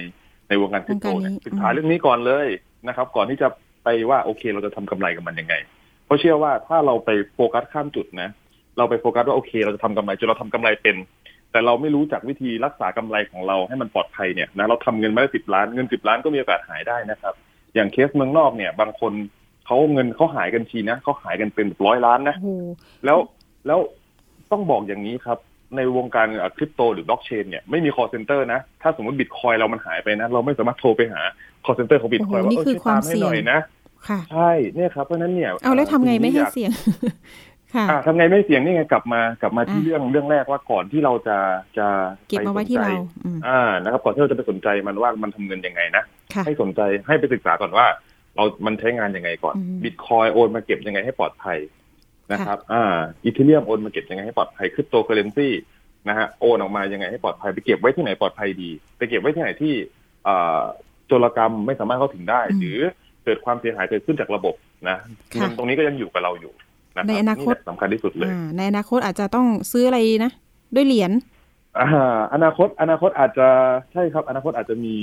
[0.49, 2.47] ในวงการคริปโตเนี่ยวงการนี้ศึกษาเรื่องนี้ก่อนเลย
[2.89, 3.49] นะครับ ก่อนที่จะ
[3.85, 5.55] ไปว่าโอเค เราจะทำกำไรกับมันยังไง
[6.05, 8.28] เพราะเชื่อว่าถ้าเราไปโฟกัสข้ามจุดนะ
[8.78, 10.97] เราไปโฟกัสว่าโอเค เราจะทำกำไรจนเราทำกำไรเป็น
[11.55, 17.34] แต่เราไม่รู้จักวิธีรักษากำไรของเราให้มันปลอดภัยเนี่ยนะเราทำเงินมาได้สิบล้านเงินสิบล้านก็มีโอกาสหายได้นะครับ
[17.74, 19.12] อย่างเคสเมืองนอกเนี่ย บางคน
[19.66, 22.48] เขาเงินเขาหายกันทีนะเขาหายกันเป็นร้อยล้านนะโอ้โห
[23.05, 23.18] แล้ว
[23.66, 23.78] แล้ว
[24.50, 25.38] ต้องบอกอย่างนี้ครับ
[25.76, 31.22] ในวงการคริปโตหรือบล็อกเชนเนี่ยไม่มี call center นะ ถ้าสมมติบิตคอยเรามันหายไปนะ เราไม่สามารถโทรไปหา
[31.64, 33.61] call center ของบิตคอยโอ้โหว่านี่เออคืช่อวยความตามให้หน่อยเสี่ยงนะ
[34.09, 36.82] ค่ะใช่เนี่ยครับเพราะฉะนั้นเนี่ยเอาแล้วทำไงไม่ให้อยากเสี่ยงค่ะ
[37.91, 41.39] อ่าทำไงไม่เสี่ยงนี่ไงกลับมากลับมาที่อะเรื่องเรื่องแรกว่าก่อนที่เราจะ
[41.79, 41.87] จะ
[42.29, 46.05] เก็บมาไว้ที่เราปสนใจอืมอ่านะครับก่อนที่เราจะไปสนใจมันว่ามันทำเงินยังไงนะ
[46.35, 47.87] ค่ะให้สนใจให้ไปศึกษาก่อนว่า
[48.37, 51.59] เรามันใช้งานยังไงก่อนอืมบิตคอยโอนมาเก็บยังไงให้ปลอดภัย
[52.33, 52.83] นะครับ อ่า
[53.25, 55.49] อีเทเรียมโอนมาเก็บยังไงให้ปลอดภัยคริปโตเคอเรนซี
[56.09, 59.75] นะฮะโอนออกมายังไงให้ปลอดภัยไปเก็บไว้ที่ไหนปลอดภัยดี ไปเก็บไว้ที่ไหนที่
[60.27, 60.62] อ่า
[61.07, 62.81] โจรกรรมไม่สามารถเข้าถึงได้อืมหรือ
[63.25, 64.55] เกิดความเสียหายเกิดขึ้นจากระบบ
[64.89, 64.97] นะ
[65.33, 66.74] ค่ะเงินตรงนี้ก็ยังอยู่กับเราอยู่ะรับ
[67.09, 70.32] ในอนาคตแหละสำคัญที่สุดเลยอ่าในอนาคตอาจจะต้องซื้ออะไรนะ
[70.74, 71.12] ด้วยเหรียญ
[71.78, 73.49] อ่าอนาคต อนาคตอาจจะ
[73.92, 74.97] ใช่ครับ อนาคตอาจจะมี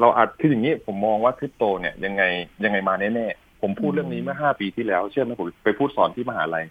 [0.00, 2.22] เราอาจคืออย่างนี้ผมมองว่าคริปโตเนี่ยยังไง
[2.64, 6.64] ยังไงมาแน่ๆผมพูดเรื่องนี้เมื่อห้าปีที่แล้ว เชื่อไหมผมไปพูดสอนที่มหาลัย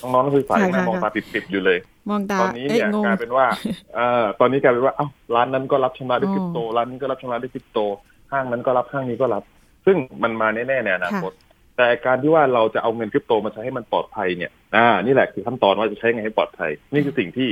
[0.00, 1.78] น้องๆนักศึกษายังนั่งมองตาปิดๆอยู่เลย
[2.10, 3.46] มองตาตอนนี้เอ้ยเนี่ยงงกลายเป็นว่า
[3.94, 7.78] เอ่อตอนนี้กลายเป็นว่าเอ้าร้านนั้นก็รับชำระด้วยอ๋อคริปโตร้านนี้ก็รับชำระด้วยคริปโต
[8.32, 9.42] ห้างนั้นก็รับห้างนี้ก็รับ
[9.86, 11.32] ซึ่งมันมาแน่ๆในอนาคต
[11.80, 17.48] แต่การที่ว่าเราจะเอาเงินคริปโตมาใช้ให้มันปลอดภัยเนี่ยอ่านี่แหละคือขั้นตอนว่าจะใช้ไงให้ปลอดภัย นี่คือสิ่งที่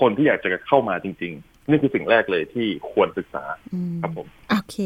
[0.00, 4.76] คนที่อยากจะเข้ามาจริง ๆ นี่คือสิ่งแรกเลยที่ควรศึกษาอืมครับผมโอเค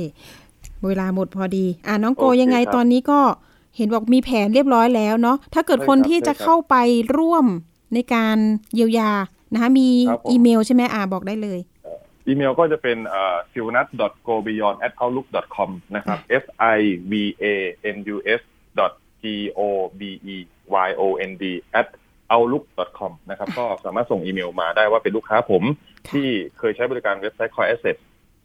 [0.86, 3.20] เวลาหมดพอดี อ่าน้องโกโอเคยังไงครับตอนนี้ก็
[3.76, 6.76] เห็นบอกมีแผนเรียบร้อยแล้วเนาะถ้าเกิดใช่คนครับที่จะใช่ครับเข้าไป
[7.18, 7.46] ร่วม
[7.94, 8.36] ในการ
[8.74, 9.10] เยียวยา
[9.52, 11.60] นะคะมีครับผมอีเมลใช่ไหมอ่าบอกได้เลย
[12.28, 13.88] อีเมลก็จะเป็นเอ่อ s i l n a t
[14.28, 15.26] g o b e y o n d outlook
[15.56, 16.44] com นะครับ s
[16.76, 16.78] i
[17.10, 17.46] v a
[17.96, 18.40] n u s
[19.24, 19.26] g
[19.58, 19.60] o
[20.00, 20.02] b
[20.34, 20.36] e
[20.88, 21.44] y o n d
[21.80, 21.88] at
[22.32, 22.64] outlook
[22.98, 25.62] com นะครับ ก็สามารถส่งอีเมลมาได้ว่าเป็นลูกค้าผม
[26.06, 27.96] ค่ะที่เคยใช้บริการเว็บไซต์ Coin Asset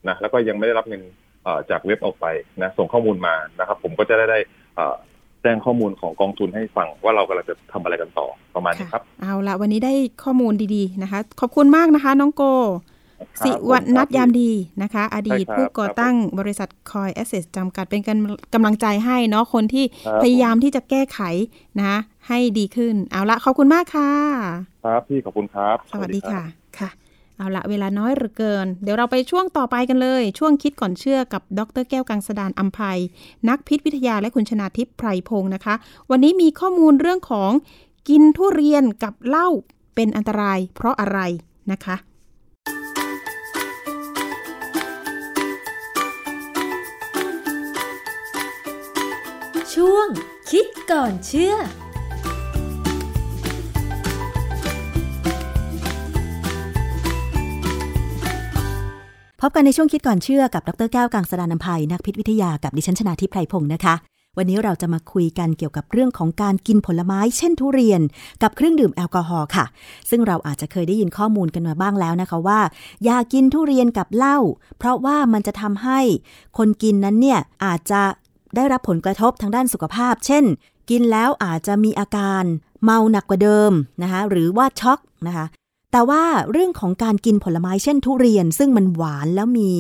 [0.07, 1.01] นะแล้วก็ยังไม่ได้รับเงิน
[1.43, 2.25] เอ่อจากเว็บออกไป
[2.61, 4.39] นะส่งข้อมูลมานะครับ ผมก็จะได้ได้
[4.75, 4.95] เอ่อ
[5.41, 12.99] แจ้งข้อมูลของกองทุนให้ฟังว่าเรากำลังจะทำอะไรกันต่อประมาณนี้ครับ เอาละวันนี้ได้ข้อมูลดีๆนะคะ ขอบคุณมากนะคะ น้องโกครับ
[13.45, 14.51] สิวันัทผมครับยามดี
[14.82, 21.20] นะคะ อดีตใช่ครับผู้ก่อตั้งบริษัท Coin Access จำกัดเป็นกำกำลังใจให้เนาะคนที่ครับพยายามที่จะแก้ไข
[21.78, 24.11] นะคะให้ดีขึ้น เอาละขอบคุณมากค่ะ
[24.86, 26.43] ครับพี่ขอบคุณครับ สวัสดีรับค่ะ
[26.80, 26.89] ค่ะ
[27.38, 32.99] เอาละเวลาน้อยเหลือเกิน เดี๋ยวเราไปช่วงต่อไปกันเลย ช่วงคิดก่อนเชื่อกับดรแก้วกังสดานอัมภัย
[33.49, 35.76] นักพิษวิทยาและคุณชนาทิพย์ไพรพงศ์นะคะ
[36.11, 37.51] วันนี้มีข้อมูลเรื่องของ
[38.09, 39.47] กินทุเรียนกับเหล้า
[39.95, 41.20] เป็นอันตรายเพราะอะไร
[41.72, 41.95] นะคะ
[49.80, 50.07] ช่วง
[50.51, 51.55] คิดก่อนเชื่อ
[59.41, 63.95] พบกันในช่วงคิดก่อนเชื่อกับ ดรแก้วกังสดานนภัยนักพิษวิทยากับดิฉันชนาทิพย์ไพรพงศ์นะคะ
[64.38, 68.01] วันนี้เราจะมาคุยกันเกี่ยวกับเรื่องของการกินผลไม้เช่นทุเรียน
[68.43, 69.65] กับเครื่องดื่มแอลกอฮอล์ค่ะ
[70.09, 72.59] ซึ่งเราอาจจะเคยได้ยินข้อมูลกันมาบ้างแล้วนะคะว่า
[73.03, 74.38] อย่ากินทุเรียนกับเหล้า
[74.77, 75.99] เพราะว่ามันจะทำให้
[76.57, 78.01] คนกินนั้นเนี่ยอาจจะ
[78.56, 80.43] ได้รับผลกระทบทางด้านสุขภาพ เช่น
[80.89, 82.43] กินแล้วอาจจะมีอาการ
[82.84, 83.72] เมาหนักกว่าเดิม
[84.04, 85.45] นะคะหรือว่าช็อกนะคะ
[85.91, 89.72] แต่ว่าเรื่องของการกินผลไม้เช่นทุเรียน ซึ่งมันหวานแล้วมี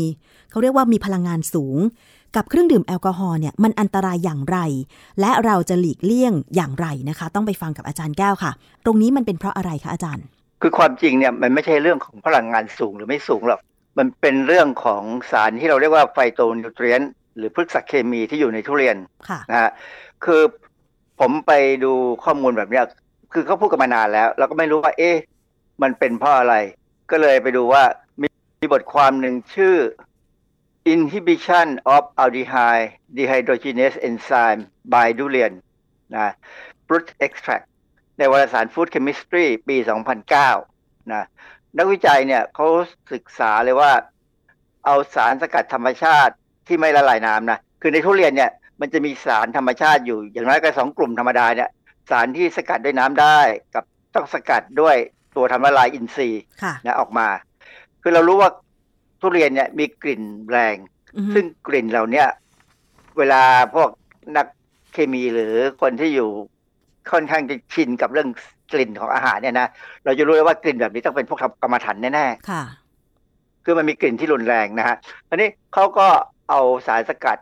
[0.51, 1.77] เขาเรียกว่ามีพลังงานสูง
[2.35, 4.57] กับเครื่องดื่มแอลกอฮอล์เนี่ยมันอันตรายอย่างไร
[5.19, 8.51] และเราจะหลีกเลี่ยงอย่างไรนะคะ ต้องไปฟังกับอาจารย์แก้วค่ะ
[8.85, 10.25] ตรงนี้มันเป็นเพราะอะไรคะอาจารย์
[10.61, 13.59] คือความจริงเนี่ยมันไม่ใช่เรื่องของพลังงานสูงหรือไม่สูงหรอก
[13.97, 17.01] มันเป็นเรื่องของสารที่เราเรียกว่าไฟโตนิวเทรียน
[17.39, 18.97] หรือพฤกษเคมีที่อยู่ในทุเรียน
[19.29, 19.71] ค่ะนะฮะ
[20.25, 20.41] คือ
[21.19, 21.51] ผมไป
[21.83, 22.85] ดูข้อมูลแบบเนี้ย
[23.33, 25.15] คือเขาพูดกันมานานแล้ว เราก็ไม่รู้ว่า เอ๊ะ
[25.81, 26.55] มันเป็นเพราะอะไร
[27.11, 27.83] ก็เลยไปดูว่า
[28.21, 28.27] มี
[28.59, 29.75] มีบทความหนึ่งชื่อ
[30.93, 34.61] inhibition of aldehyde dehydrogenase enzyme
[34.93, 35.53] by durian
[36.15, 36.33] นะ
[36.87, 37.65] fruit extract
[38.17, 39.77] ในวารสาร Food Chemistry ปี
[40.43, 41.23] 2009 นะ
[41.77, 42.67] นักวิจัยเนี่ยเขา
[43.13, 43.91] ศึกษาเลยว่า
[44.85, 46.33] เอาสารสกัดธรรมชาติ
[46.69, 48.51] ที่ไม่ละลายน้ำนะ คือในทุเรียนเนี่ย
[48.81, 51.69] มันจะมีสารธรรมชาติอยู่ อย่างน้อยก็สองกลุ่มธรรมดาเนี่ย
[52.09, 53.39] สารที่สกัดด้วยน้ำได้
[53.73, 53.83] กับ
[54.15, 54.95] ต้องสกัดด้วย
[55.35, 57.27] ตัวทำละลายอินทรีย์ค่ะนะออกมา
[58.01, 58.49] คือเรารู้ว่า
[59.21, 60.75] ทุเรียนเนี่ยมีกลิ่นแรง
[61.15, 62.27] อือฮึซึ่งกลิ่นเหล่าเนี้ย
[63.17, 63.41] เวลา
[63.75, 63.89] พวก
[64.37, 64.47] นัก
[64.93, 66.29] เคมีหรือคนที่อยู่
[67.11, 68.27] ค่อนข้างจะชินกับเรื่อง
[68.73, 69.67] กลิ่นของอาหารเนี่ยนะ
[70.05, 72.63] เราจะรู้เลยว่ากลิ่นแบบนี้ต้องเป็นพวกทำกรรมฐานแน่ๆค่ะ
[73.65, 74.95] คือมันมีกลิ่นที่รุนแรงนะฮะ
[75.29, 76.07] อันนี้เขาก็
[76.49, 77.37] เอาสารสกัด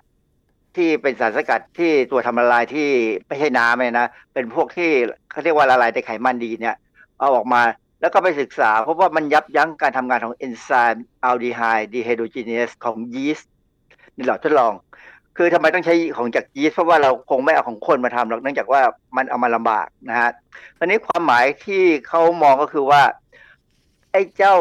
[0.76, 2.90] ที่เป็นสารสกัดที่ตัวทำละลายที่
[3.28, 4.92] ไม่ใช่น้ำเนี่ยนะเป็นพวกที่
[5.32, 6.76] เขาเรียกว่าละลายในไขมันดีเนี่ย
[7.20, 7.62] เอาออกมา
[8.02, 13.52] แล้วก็ไปศึกษาเพราะว่ามันยับยั้งการทำงานของเอนไซม์ aldehyde dehydrogenase ของยีสต์
[14.16, 14.74] ในหลอดทดลอง
[15.38, 18.82] คือทำไมต้องใช้ของจากยีสต์เพราะว่าเราคงไม่เอาของคนมาทำหรอกเนื่องจากว่า
[19.18, 20.32] มันเอามาลำบากนะฮะ
[20.80, 23.02] อันนี้ความหมายที่เขามองก็คือว่า
[24.12, 24.56] ไอ้เจ้า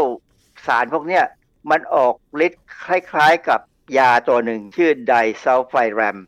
[0.67, 1.25] สารพวกเนี้ย
[1.71, 2.15] มันออก
[2.47, 3.61] ฤทธิ์คล้าย ๆกับ
[3.99, 6.19] ยาตัวหนึ่งชื่อ disulfiram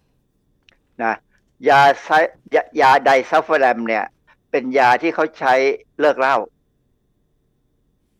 [1.04, 1.14] นะ
[1.68, 2.08] ยาไซ
[2.54, 4.04] ยายาไดซัลไฟแรมเนี่ย
[4.50, 5.54] เป็นยาที่เขาใช้
[6.00, 6.36] เลิกเหล้า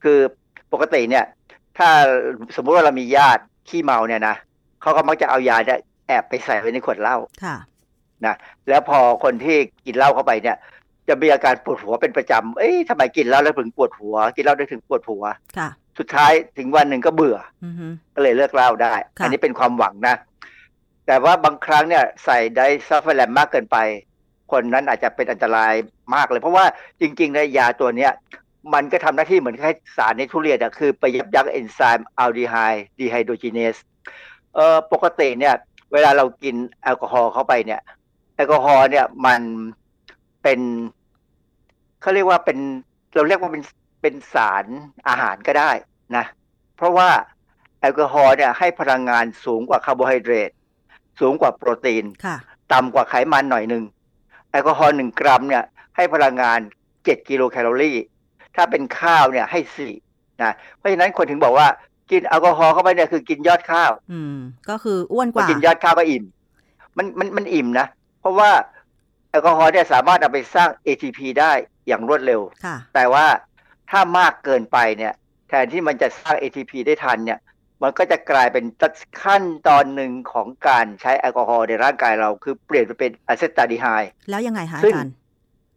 [0.03, 0.19] คือ
[0.73, 1.25] ปกติเนี่ย
[1.79, 1.89] ถ้า
[2.57, 4.37] สมมุติว่าเรามีญาติขี้เมาเนี่ยนะ
[4.83, 7.57] เขาก็มักจะเอายาเนี่ยแอบไปใส่ไว้ในขวดเหล้าค่ะ
[8.27, 8.35] นะ
[8.69, 10.57] แล้วพอคนที่กินเหล้าเข้าไปเนี่ย
[11.09, 15.25] จะมีอาการปวดหัวเป็นประจำเอ้ยทำไมกินเหล้าแล้วถึงปวดหัว กินเหล้าได้ถึงปวดหัว
[15.59, 15.69] ค่ะ
[15.99, 20.17] สุดท้ายถึงวันหนึ่งก็เบื่ออือฮึก็เลยเลิกเหล้าได้ค่ะอันนี้เป็นความหวังนะ
[21.07, 23.77] แต่ว่าบางครั้งเนี่ยใส่ disulfiram มากเกินไป
[24.53, 25.75] คนนั้นอาจจะเป็นอันตราย
[26.15, 26.65] มากเลย เพราะว่า
[27.01, 28.13] จริงๆในยาตัวเนี้ย
[28.75, 32.55] มันก็ทำหน้าที่เหมือนคล้ายสารในทุเรียนอะคือไปยับยั้งเอนไซม์ aldehyde
[32.99, 33.77] dehydrogenase
[34.55, 35.55] เอ่อปกติเนี่ย
[35.93, 37.81] เวลาเรากินแอลกอฮอล์เข้าไปเนี่ย
[38.37, 39.41] แอลกอฮอล์เนี่ยมัน
[40.43, 40.61] เป็น
[42.01, 42.59] เขาเรียกว่าเป็น
[43.15, 43.63] เราเรียกว่าเป็น
[44.03, 44.65] เป็นสาร
[45.09, 45.71] อาหารก็ได้
[46.17, 46.25] นะ
[46.77, 47.09] เพราะว่า
[47.81, 50.51] แอลกอฮอล์เนี่ยให้พลังงานสูงกว่าคาร์โบไฮเดรต
[51.21, 52.37] สูงกว่าโปรตีนค่ะ
[52.73, 53.85] ต่ำกว่าไขมันหน่อยหนึ่ง
[54.51, 55.65] แอลกอฮอล์หนึ่งกรัมเนี่ย
[55.97, 56.59] ให้พลังงาน
[57.05, 57.97] เจ็ดกิโลแคลอรี่
[58.57, 59.93] ถ้าเป็นข้าวเนี่ยให้สี่
[60.43, 61.69] นะเพราะฉะนั้นคนถึงบอกว่า
[62.11, 64.37] กินแอลกอฮอล์เข้าไปเนี่ยคือกินยอดข้าว อืม
[64.71, 66.25] ก็คืออ้วนกพอว่ากินยอดข้าวก็อิ่ม
[66.97, 67.87] มันมันมันอิ่มนะ
[68.21, 68.51] เพราะว่า
[69.31, 71.53] แอลกอฮอล์เนี่ยสามารถเอาไปสร้าง ATP ได้
[71.87, 73.27] อย่างรวดเร็วค่ะแต่ว่า
[73.91, 75.13] ถ้ามากเกินไปเนี่ย
[75.49, 77.39] แทนที่มันจะสร้าง ATP ได้ทันเนี่ย
[77.83, 78.65] มันก็จะกลายเป็น
[79.23, 85.13] ขั้นตอนหนึ่งของการใช้แอลกอฮอล์ในร่างกายเรา คือเปลี่ยนไปเป็นอะเซตาดีไฮด์แล้วยังไงคะซึ่อางจารย์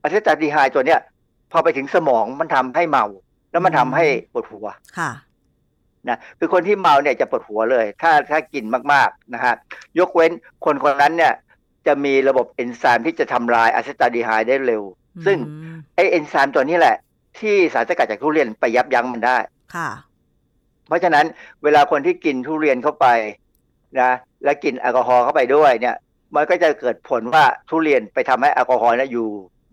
[0.01, 0.99] อะเซตาดีไฮด์ตัวเนี้ย
[1.51, 3.05] พอไปถึงสมองมันทำให้เมา
[3.51, 4.67] แล้วมันทำให้ปวดหัว
[4.97, 5.11] ค่ะ
[6.09, 9.53] นะคือคนที่เมาเนี่ยจะปวดหัวเลย ถ้าถ้ากินมากๆนะฮะ
[9.99, 10.31] ยกเว้น
[10.65, 11.33] คนคนนั้นเนี่ย
[11.87, 14.83] จะมีระบบเอนไซม์ที่จะทำลาย acetaldehyde ได้เร็ว
[15.25, 16.97] ซึ่งอืมไอ้เอนไซม์ตัวนี้แหละ
[17.39, 19.37] ที่สารสกัดจากทุเรียนไปยับยั้งมันได้
[19.75, 19.89] ค่ะ
[20.87, 21.25] เพราะฉะนั้น
[21.63, 23.07] เวลาคนที่กินทุเรียนเข้าไป
[24.01, 24.11] นะ
[24.43, 25.95] และกินแอลกอฮอล์เข้าไปด้วยเนี่ย
[26.35, 29.27] มันก็จะเกิดผลว่าทุเรียนไปทำให้แอลกอฮอล์เนี่ยอยู่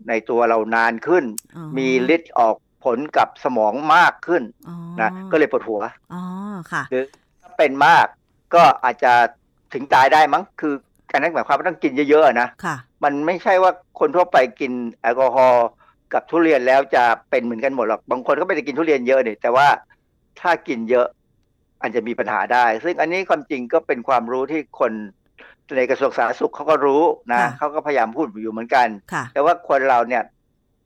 [0.07, 1.23] ในตัวเรานานขึ้น
[1.55, 5.81] อ๋อมีฤทธิ์ออกผลกับสมองมากขึ้นอ๋อนะก็เลยปวดหัว
[6.13, 6.21] อ๋อ
[6.71, 7.03] ค่ะหรือ
[7.41, 8.05] ถ้าเป็นมาก
[8.55, 9.13] ก็อาจจะ
[9.73, 10.73] ถึงตายได้มั้งคือ
[11.11, 14.71] การนั้นหมายความว่าต้องกินเยอะๆนะค่ะ มันไม่ใช่ว่าคนทั่วไปกิน
[15.01, 15.67] แอลกอฮอล์
[16.13, 19.67] กับทุเรียนแล้วจะเป็นเหมือนกันหมดหรอกบางคนก็ไม่ได้กินทุเรียนเยอะเนี่ยแต่ว่า
[20.41, 21.07] ถ้ากินเยอะ
[21.81, 24.91] อาจจะมีปัญหาได้ ซึ่งอันนี้ความจริงก็เป็นความรู้ที่คน
[25.77, 30.23] ในกระทรวงสาธารณสุขเขาก็รู้นะค่ะเขาก็พยายามพูดอยู่เหมือนกันค่ะแต่ว่าคนเราเนี่ย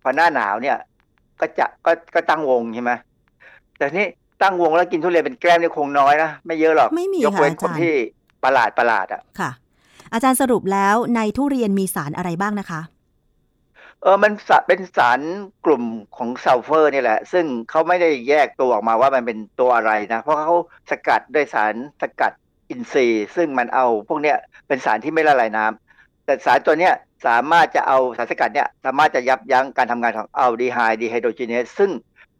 [0.01, 0.77] พอหน้าหนาวเนี่ย
[1.39, 2.91] ก็จะก็ก็ตั้งวงใช่ไหม
[3.77, 4.07] แต่นี่
[4.41, 7.93] ตั้งวงแล้วกินทุเรียนเป็นแกล้มนี่คงน้อยนะไม่เยอะหรอกไม่มียกเว้นค่ะอาคนจารย์คนที่
[8.43, 9.51] ประหลาดประหลาดอะค่ะ
[10.13, 12.81] อาจารย์สรุปแล้วในทุเรียนมีสารอะไรบ้างนะคะ
[14.03, 15.19] เออมันสะเป็นสาร
[15.65, 15.83] กลุ่ม
[16.17, 20.55] ของซัลเฟอร์นี่แหละ ซึ่งเขาไม่ได้แยกตัวออกมาว่ามันเป็นตัวอะไรนะ เพราะเขา
[20.91, 22.31] สกัดด้วยสารสกัด
[22.69, 24.37] อินทรีย์ ซึ่งมันเอาพวกเนี้ย
[24.67, 26.93] เป็นสารที่ไม่ละลายน้ำแต่สารตัวเนี้ย
[27.25, 31.91] สามารถจะเอาสารสกัดเนี่ยสามารถจะยับยั้งการทำงานของ aldehyde dehydrogenase ซึ่ง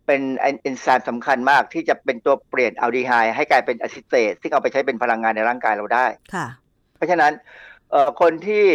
[0.05, 6.47] เป็นเอนไซม์สำคัญมากที่จะเป็นตัวเปลี่ยนอัลดีไฮด์ให้กลายเป็นอะซิเตตซึ่งเอาไปใช้เป็นพลังงานในร่างกายเราได้ค่ะ
[6.95, 7.31] เพราะฉะนั้น
[7.91, 8.65] เอ่อคนที่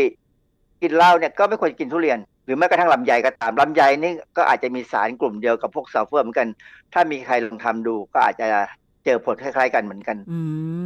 [0.82, 6.48] กินเหล้าเนี่ยก็ไม่ควรกินทุเรียนห รือแม้กระทั่งลำไยก็ตามลำไยนี่ก็อาจจะมีสารกลุ่มเดียวกับพวกซัลเฟอร์เหมือนกัน
[6.92, 8.46] ถ้ามีใครลองทำดูก็อาจจะ
[9.04, 10.40] เจอผลคล้ายๆกันเหมือนกัน อื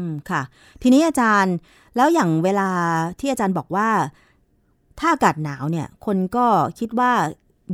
[0.04, 0.42] มค่ะ
[0.82, 1.54] ทีนี้อาจารย์
[1.96, 2.70] แล้วอย่างเวลา
[3.20, 3.88] ที่อาจารย์บอกว่า
[4.98, 6.46] ถ้าอากาศหนาวเนี่ย คนก็
[6.78, 7.12] คิดว่า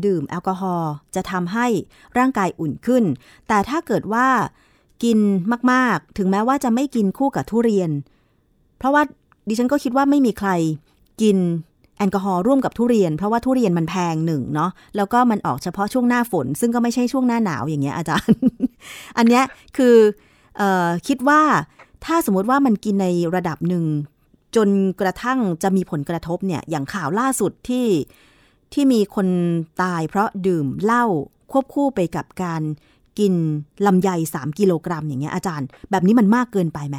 [0.05, 1.67] ดื่มแอลกอฮอล์จะทำให้
[2.19, 3.05] ร่างกายอุ่นขึ้น
[3.49, 4.27] แต่ถ้าเกิดว่า
[5.05, 5.19] กิน
[5.73, 7.91] มากๆ ถึงแม้ว่าจะไม่กินคู่กับทุเรียน
[8.79, 9.03] เพราะว่า
[9.49, 10.51] ดิฉันก็คิดว่าไม่มีใคร
[11.23, 11.37] กิน
[11.99, 18.39] แอลกอฮอล์ร่วมกับทุเรียน เพราะว่าทุเรียนมันแพงหนึ่งเนาะแล้วก็มันออกเฉพาะช่วงหน้าฝน ซึ่งก็ไม่ใช่ช่วงหน้าหนาวอย่างเงี้ยอาจารย์
[19.19, 19.45] อันเนี้ย
[19.77, 19.97] คือ
[20.61, 21.41] ออคิดว่า
[22.05, 23.85] ถ้าสมมติว่ามันกินในระดับหนึ่ง
[24.57, 24.69] จน
[25.01, 27.87] กระทั่งจะมีผลกระทบเนี่ยอย่างข่าวล่าสุดที่
[28.73, 29.29] ที่มีคน
[29.83, 31.05] ตายเพราะดื่มเหล้า
[31.53, 32.63] ควบคู่ไปกับการ
[33.19, 33.35] กิน
[33.87, 36.99] ลำไยสามกิโลกรัมอย่างเงี้ยอาจารย์ แบบนี้มันมากเกินไปไหม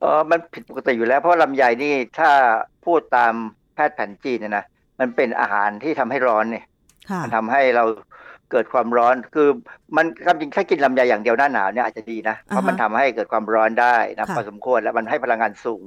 [0.00, 2.30] เออมันผิดปกติอยู่แล้วเพราะลำไยนี่ถ้า
[2.84, 3.34] พูดตาม
[3.86, 4.64] ทย์แผนจีนเนยนะ
[5.00, 6.64] มันเป็นอาหารที่ทำให้ร้อนเนี่ย
[7.10, 7.84] ค่ะมันทำให้เรา
[8.50, 9.48] เกิดความร้อนคือ
[9.96, 15.82] มันความจริงถ้ากินลำไยอย่างเดียวหน้าหนาวเนี่ยอาจจะดีนะเพราะมันทำให้เกิดความร้อนได้นะค่ะพอสมควรแล้วมันให้พลังงานสูง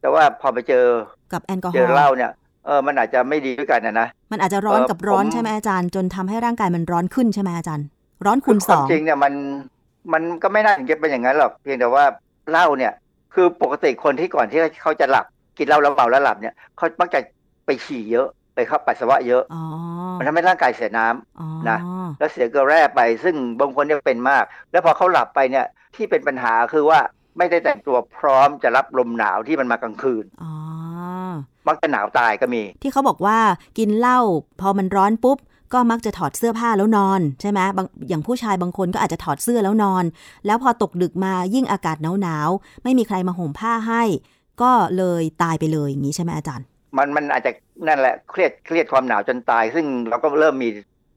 [0.00, 0.86] แต่ว่าพอไปเจอ
[1.32, 2.30] กับแอลกอฮเจออเหล้าล์เนี่ย
[2.66, 7.86] เออมันอาจจะไม่ดีด้วยกันนะนะมันอาจจะร้อนเอ่อกับร้อนผมใช่ไหมอาจารย์ จนทำให้ร่างกายมันร้อนขึ้นใช่ไหมอาจารย์
[8.26, 9.32] ร้อนคูณคสวามองจริงเนี่ยมัน
[10.12, 12.04] มันก็ไม่น่าถึงจะเป็นอย่างนั้นหรอกเพียงแต่ว่า
[12.50, 12.92] เหล้าเนี่ย
[13.34, 15.26] คือปกติคนที่ก่อนที่เขาจะหลับ
[15.58, 17.20] กินเหล้าแล้วเมาแล้วหลับเนี่ยเขามักจะ
[17.66, 19.62] ไปฉี่เยอะไปเข้าปัสสาวะเยอะอ๋อ
[20.18, 21.78] มันทำให้ร่างกายเสียน้ำอ๋อนะ
[22.18, 27.00] แล้วเสียเกลือแร่ไปซึ่งบางคนเนี่ยเป็นมาก แล้วพอเขาหลับไปเนี่ยที่เป็นปัญหาคือว่า
[27.38, 30.52] ไม่ได้แต่งตัวพร้อมจะรับลมหนาวที่มันมากลางคืนอ๋อ
[31.68, 33.38] มักจะหนาวตายก็มี ที่เขาบอกว่า
[33.78, 34.20] กินเหล้า
[34.60, 35.38] พอมันร้อนปุ๊บ
[35.72, 40.04] ก็มักจะถอดเสื้อผ้าแล้วนอน ใช่ไหมบางอย่างผู้ชายบางคนก็อาจจะถอดเสื้อแล้วนอน
[40.46, 44.02] แล้วพอตกดึกมายิ่งอากาศหนาวๆไม่มีใครมาห่มผ้าให้
[44.62, 47.52] ก็เลยตายไปเลยอย่างนี้ใช่ไหมอาจารย์ มันมันอาจจะ
[47.86, 50.68] นั่นแหละเครียดเครียดความหนาวจนตาย ซึ่งเราก็เริ่มมี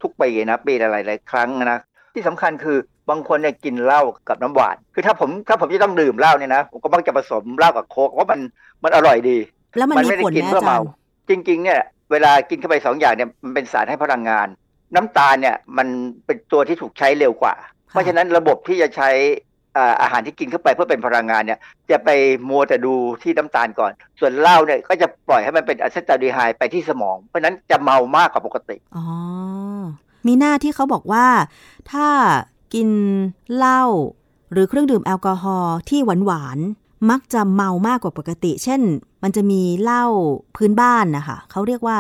[0.02, 1.80] ทุกปีนะปีละหลายๆครั้งนะ
[2.14, 2.78] ที่สำคัญคือ
[3.10, 8.40] บางคนเนี่ยกินเหล้ากับน้ำหวาน คือถ้าผมถ้าผมจะต้องดื่มเหล้าเนี่ยนะผมก็มักจะผสมเหล้ากับโค้กเพราะมัน
[8.84, 9.38] มันอร่อยดี
[9.78, 10.88] แล้วมันมีไม่ได้ผลกินไหมเพื่ออาจาเมารย์
[11.30, 11.82] จริง ๆ เนี่ย
[12.12, 14.48] เวลากินเข้าไปสองอย่างเนี่ยมันเป็นสารให้พลังงาน
[14.96, 15.88] น้ำตาลเนี่ยมัน
[16.26, 17.56] เป็นตัวที่ถูกใช้เร็วกว่า
[17.92, 19.10] เพราะฉะนั้นระบบที่จะใช้
[19.78, 21.60] อ่าอาหารที่กินเข้าไปเพื่อเป็นพลังงานเนี่ย
[21.92, 22.10] จะไป
[22.50, 29.06] มัวแต่ดูที่น้ำตาลก่อน ส่วนเหล้าเนี่ยก็จะปล่อยให้มันเป็นอะเซตาดีไฮด์ไปที่สมอง เพราะฉะนั้นจะเมามากกว่าปกติอ๋อ
[30.28, 31.26] มีหน้าที่เขาบอกว่า
[31.92, 32.08] ถ้า
[32.74, 32.90] กิน
[33.56, 33.84] เหล้า
[34.52, 38.82] หรือเครื่องดื่มแอลกอฮอล์ที่หวานหวานๆมักจะเมามากกว่าปกติ เช่น
[39.24, 40.06] มันจะมีเหล้า
[40.56, 42.00] พื้นบ้านนะคะเขาเรียกว่า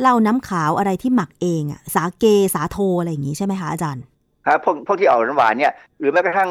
[0.00, 4.04] เหล้าน้ำขาวอะไรที่หมักเองอะสาเกสาโทอะไรอย่างนี้ใช่ไหมคะอาจารย์
[4.46, 6.50] ครับพวกพวกที่ออกหวานๆเนี่ยหรือแม้กระทั่ง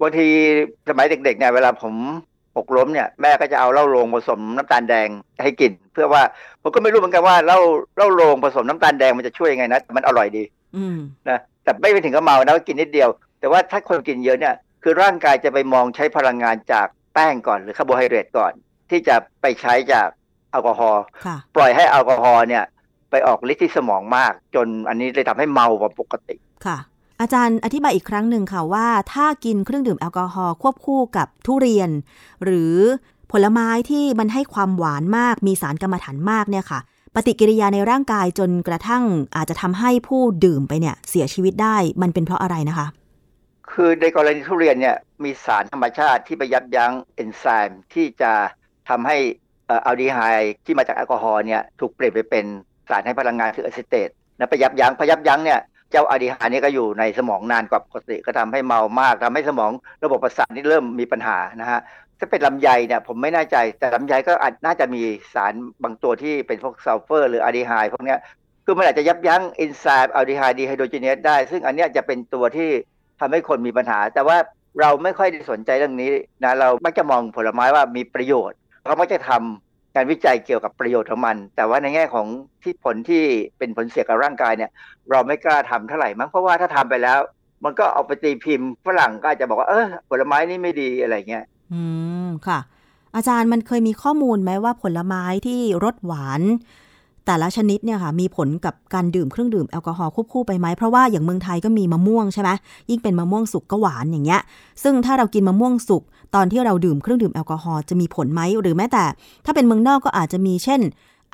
[0.00, 0.26] บางที
[0.88, 1.94] สมัยเด็กๆเนี่ยเวลาผม
[2.56, 5.08] หกล้มเนี่ยแม่ก็จะเอาเหล้าโรงผสมน้ำตาลแดง
[5.42, 6.22] ให้กิน เพื่อว่า
[6.62, 7.58] ผมก็ไม่รู้เหมือนกันว่าเหล้า
[7.96, 10.42] เหล้าโรงผสมน้ำตาลแดงมันจะช่วยยังไงนะแต่มันอร่อยดี
[10.76, 10.98] อืม
[11.28, 13.08] นะแต่ไม่ไปถึงกับเมานะก็กินนิดเดียว
[13.40, 18.52] แต่ว่าถ้าคนกินเยอะเนี่ยคือร่างกายจะไปมองใช้พลังงานจากแป้งก่อนหรือคาร์โบไฮเดรตก่อน
[18.90, 20.08] ที่จะไปใช้จาก
[20.50, 22.64] แอลกอฮอล์ค่ะปล่อยให้แอลกอฮอล์เนี่ย
[23.10, 26.36] ไปออกฤทธิ์ที่สมองมาก จนอันนี้เลยทำให้เมากว่าปกติ
[26.66, 26.78] ค่ะ
[27.20, 31.90] อาจารย์อธิบายอีกครั้งหนึ่งค่ะว่า ถ้ากินเครื่องดื่มแอลกอฮอล์ควบคู่กับทุเรียน
[32.44, 32.76] หรือ
[33.32, 36.80] ผลไม้ที่มันให้ความหวานมาก มีสารกำมะถันมากเนี่ยค่ะ
[37.14, 39.02] ปฏิกิริยาในร่างกายจนกระทั่ง
[39.36, 42.86] อาจจะทำให้ผู้ดื่มไปเนี่ยเสียชีวิตได้มันเป็นเพราะอะไรนะคะ
[43.70, 48.32] คือในกรณีทุเรียนเนี่ยมีสารธรรมชาติที่ไปยับยั้งเอนไซม์ที่จะ
[48.88, 49.16] ทำให้
[49.70, 52.46] อัลดีไฮด์ที่มาจากแอลกอฮอล์เนี่ยถูกเปลี่ยนไปเป็น
[52.88, 54.08] สารให้พลังงานคืออะซิเตต
[54.38, 55.60] นะไปยับยั้งพยับยั้งเนี่ย
[55.90, 59.70] เจ้าอัลดีไฮด์นี่ก็อยู่ในสมองนานกว่าปกติก็ทำให้เมามากทำให้สมอง
[60.04, 61.80] ระบบประสาทนี่เริ่มมีปัญหานะฮะ
[62.18, 65.02] ถ้าเป็นลำไยเนี่ยผมไม่แน่ใจแต่ลำไยก็อาจน่าจะมี
[65.34, 68.18] สารบางตัวที่เป็นพวกซัลเฟอร์ หรืออัลดีไฮด์พวกเนี้ย
[68.64, 72.70] คือมันอาจจะยับยั้งเอนไซม์อัลดีไฮด์ดีไฮโดรเจเนสได้ ซึ่งอันเนี้ยจะเป็นตัวที่
[73.20, 74.36] ทำให้คนมีปัญหา แต่ว่า
[74.80, 76.10] เราไม่ค่อยได้สนใจเรื่องนี้
[76.44, 82.26] นะเรามักจะมองผลไม้ว่ามีประโยชน์ เรามักจะทำ การวิจัยเกี่ยวกับประโยชน์ของมัน แต่ว่าในแง่ของ
[82.62, 83.22] ที่ผลที่
[83.58, 84.70] เป็นผลเสียกับร่างกายเนี่ย
[85.10, 87.18] เราไม่กล้าทำเท่าไหร่มั้งเพราะว่าถ้าทำไปแล้ว
[87.64, 91.82] มันก็เอาไปตีพิมพ์ฝรั่งก็อาจจะบอกว่าเออผลไม้นี่ไม่ดีอะไรเงี้ยอื
[92.26, 92.58] มค่ะ
[93.16, 96.40] อาจารย์มันเคยมีข้อมูลไหมว่าผลไม้ที่รสหวาน
[97.26, 102.50] แต่ละชนิดเนี่ยค่ะมีผลกับการดื่มเครื่องดื่มแอลกอฮอล์ควบคู่ไปไหมเพราะว่าอย่างเมืองไทยก็มีมะม่วงใช่ไหม
[102.90, 104.40] ยิ่งเป็นมะม่วงสุกก็หวานอย่างเงี้ย
[104.82, 106.02] ซึ่งถ้าเรากินมะม่วงสุก
[106.34, 109.04] ตอนที่เราดื่มเครื่องดื่มแอลกอฮอล์จะมีผลไหมหรือแม้แต่
[109.44, 110.80] ถ้าเป็นเมืองนอกก็อาจจะมีเช่น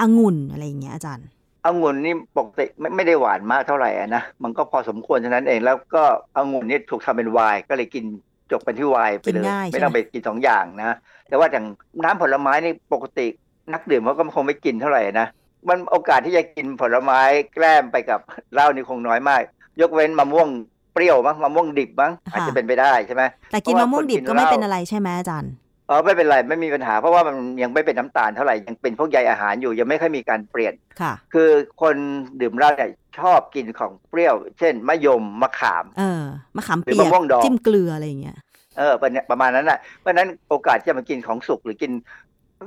[0.01, 1.27] องุ่นอะไรอย่างเงี้ยอาจารย์
[1.67, 6.03] องุ่นนี่ปกติไม่ไม่ได้หวานมากเท่าไหร่อะนะมันก็พอสมควรเท่านั้นเองแล้วก็
[6.37, 8.05] องุ่นนี่ถูกทำเป็นไวน์ก็เลยกิน
[8.51, 10.97] จบเป็นที่ไวน์ไปเลยกินง่ายใช่ไหมไม่ต้องไปกินสองอย่างนะ
[11.29, 11.65] แต่ว่าอย่าง
[12.05, 13.27] น้ำผลไม้นี่ปกติ
[13.73, 15.27] นักดื่มเขาก็คงไม่กินเท่าไหร่นะ
[15.69, 17.21] มันโอกาสที่จะกินผลไม้
[17.55, 18.21] แกล้มไปกับ
[18.55, 19.43] เหล้านี่คงน้อยมาก
[19.81, 20.49] ยกเว้นมะม่วง
[20.95, 25.53] เปรี้ยวมั้งมะม่วงดิบมั้งอาจจะเป็นไปได้ใช่ไหมแต่กินเพมะราะว่าม่วงดิบคนกินก็ไม่เหล้าเป็นอะไรใช่ไหมอาจารย์
[25.89, 31.49] เออไม่เป็นไรไม่มีปัญหาเพราะว่ามันยังไม่เป็นน้ำตาลเท่าไหร่ยังเป็นพวกใยอาหารอยู่ยังไม่ค่อยมีการเปลี่ยนค่ะ คือ
[31.83, 31.97] คน
[32.41, 36.23] ดื่มเหล้าเนี่ยชอบกินของเปรี้ยว เช่นมะยมมะขามเออ
[36.57, 38.37] มะขามหรือเปียกมะม่วงดองจิ้มเกลืออะไรอย่างเงี้ย
[38.79, 41.93] เออประประมาณนั้นน่ะเพราะฉะนั้นโอกาสที่จะมากินของสุกหรือกิน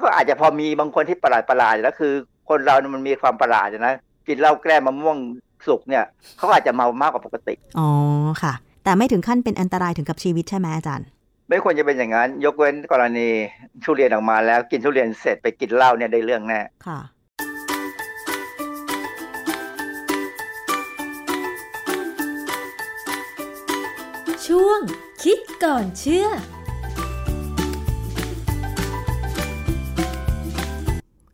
[0.02, 2.14] ก็อาจจะพอมีบางคนที่ประหลาดประหลาดแล้วคือ
[2.50, 3.96] คนเราเนี่ยมันมีความประหลาดนะ
[4.28, 5.18] กินเหล้าแกล้มมะม่วง
[5.68, 6.04] สุกเนี่ย
[6.38, 7.90] เขาอาจจะเมามากกว่าปกติ อ๋อ
[8.44, 11.08] ค่ะ แต่ไม่ถึงขั้นเป็นอันตรายถึงกับชีวิตใช่ไหมอาจารย์
[11.50, 13.28] ไม่ควรจะเป็นอย่างนั้น ยกเว้นกรณี
[13.84, 17.00] ทุเรียนออกมาแล้วกินทุเรียนเสร็จไปกินเหล้าเนี่ยได้เรื่องแน่ค่ะ
[24.48, 24.80] ช่วง
[25.24, 26.28] คิดก่อนเชื่อ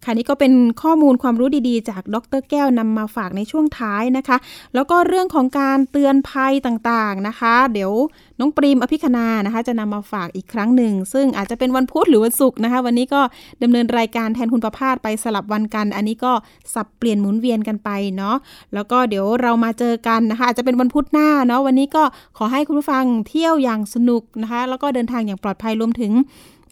[0.06, 4.38] ค่ะนี่ก็เป็นข้อมูลความรู้ดีๆ จากดรแก้วนำมาฝากในช่วงท้ายนะคะ
[4.76, 7.91] แล้วก็เรื่องของการเตือนภัยต่างๆนะคะ เดี๋ยว
[8.39, 13.22] น้องปรีมอภิคณานะคะ จะนำมาฝากอีกครั้งหนึ่ง ซึ่งอาจจะเป็นวันพุธหรือวันศุกร์นะคะ วันนี้ก็
[13.64, 16.34] ดำเนินรายการแทนคุณประพาสไปสลับวันกัน อันนี้ก็
[16.74, 18.36] สับเปลี่ยนหมุนเวียนกันไปเนาะ
[18.74, 22.03] แล้วก็เดี๋ยวเรามาเจอกันนะคะอาจจะเป็นวันพุธหน้าเนาะวันนี้ก็
[22.38, 26.12] ขอให้คุณผู้ฟังเที่ยวอย่างสนุกนะคะ แล้วก็เดินทางอย่างปลอดภัยรวมถึง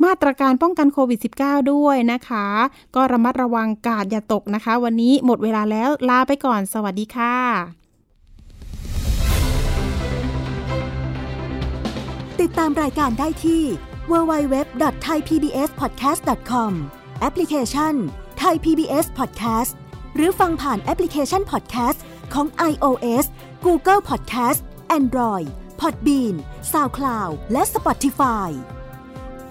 [0.04, 2.46] มาตรการป้องกันโควิด -19 ด้วยนะคะ
[2.96, 7.36] ก็ระมัดระวังกาดอย่าตกนะคะ วันนี้หมดเวลาแล้วลาไปก่อน สวัสดีค่ะ
[12.42, 13.64] ติดตามรายการได้ที่
[14.12, 16.72] www.thaipbspodcast.com
[17.20, 17.94] แอปพลิเคชัน
[18.42, 19.72] Thai PBS Podcast
[20.16, 22.00] หรือฟังผ่านแอปพลิเคชัน Podcast
[22.34, 23.26] ของ iOS
[23.66, 24.60] Google Podcast
[24.98, 25.48] Android
[25.82, 26.36] Podbean
[26.72, 28.50] SoundCloud และ Spotify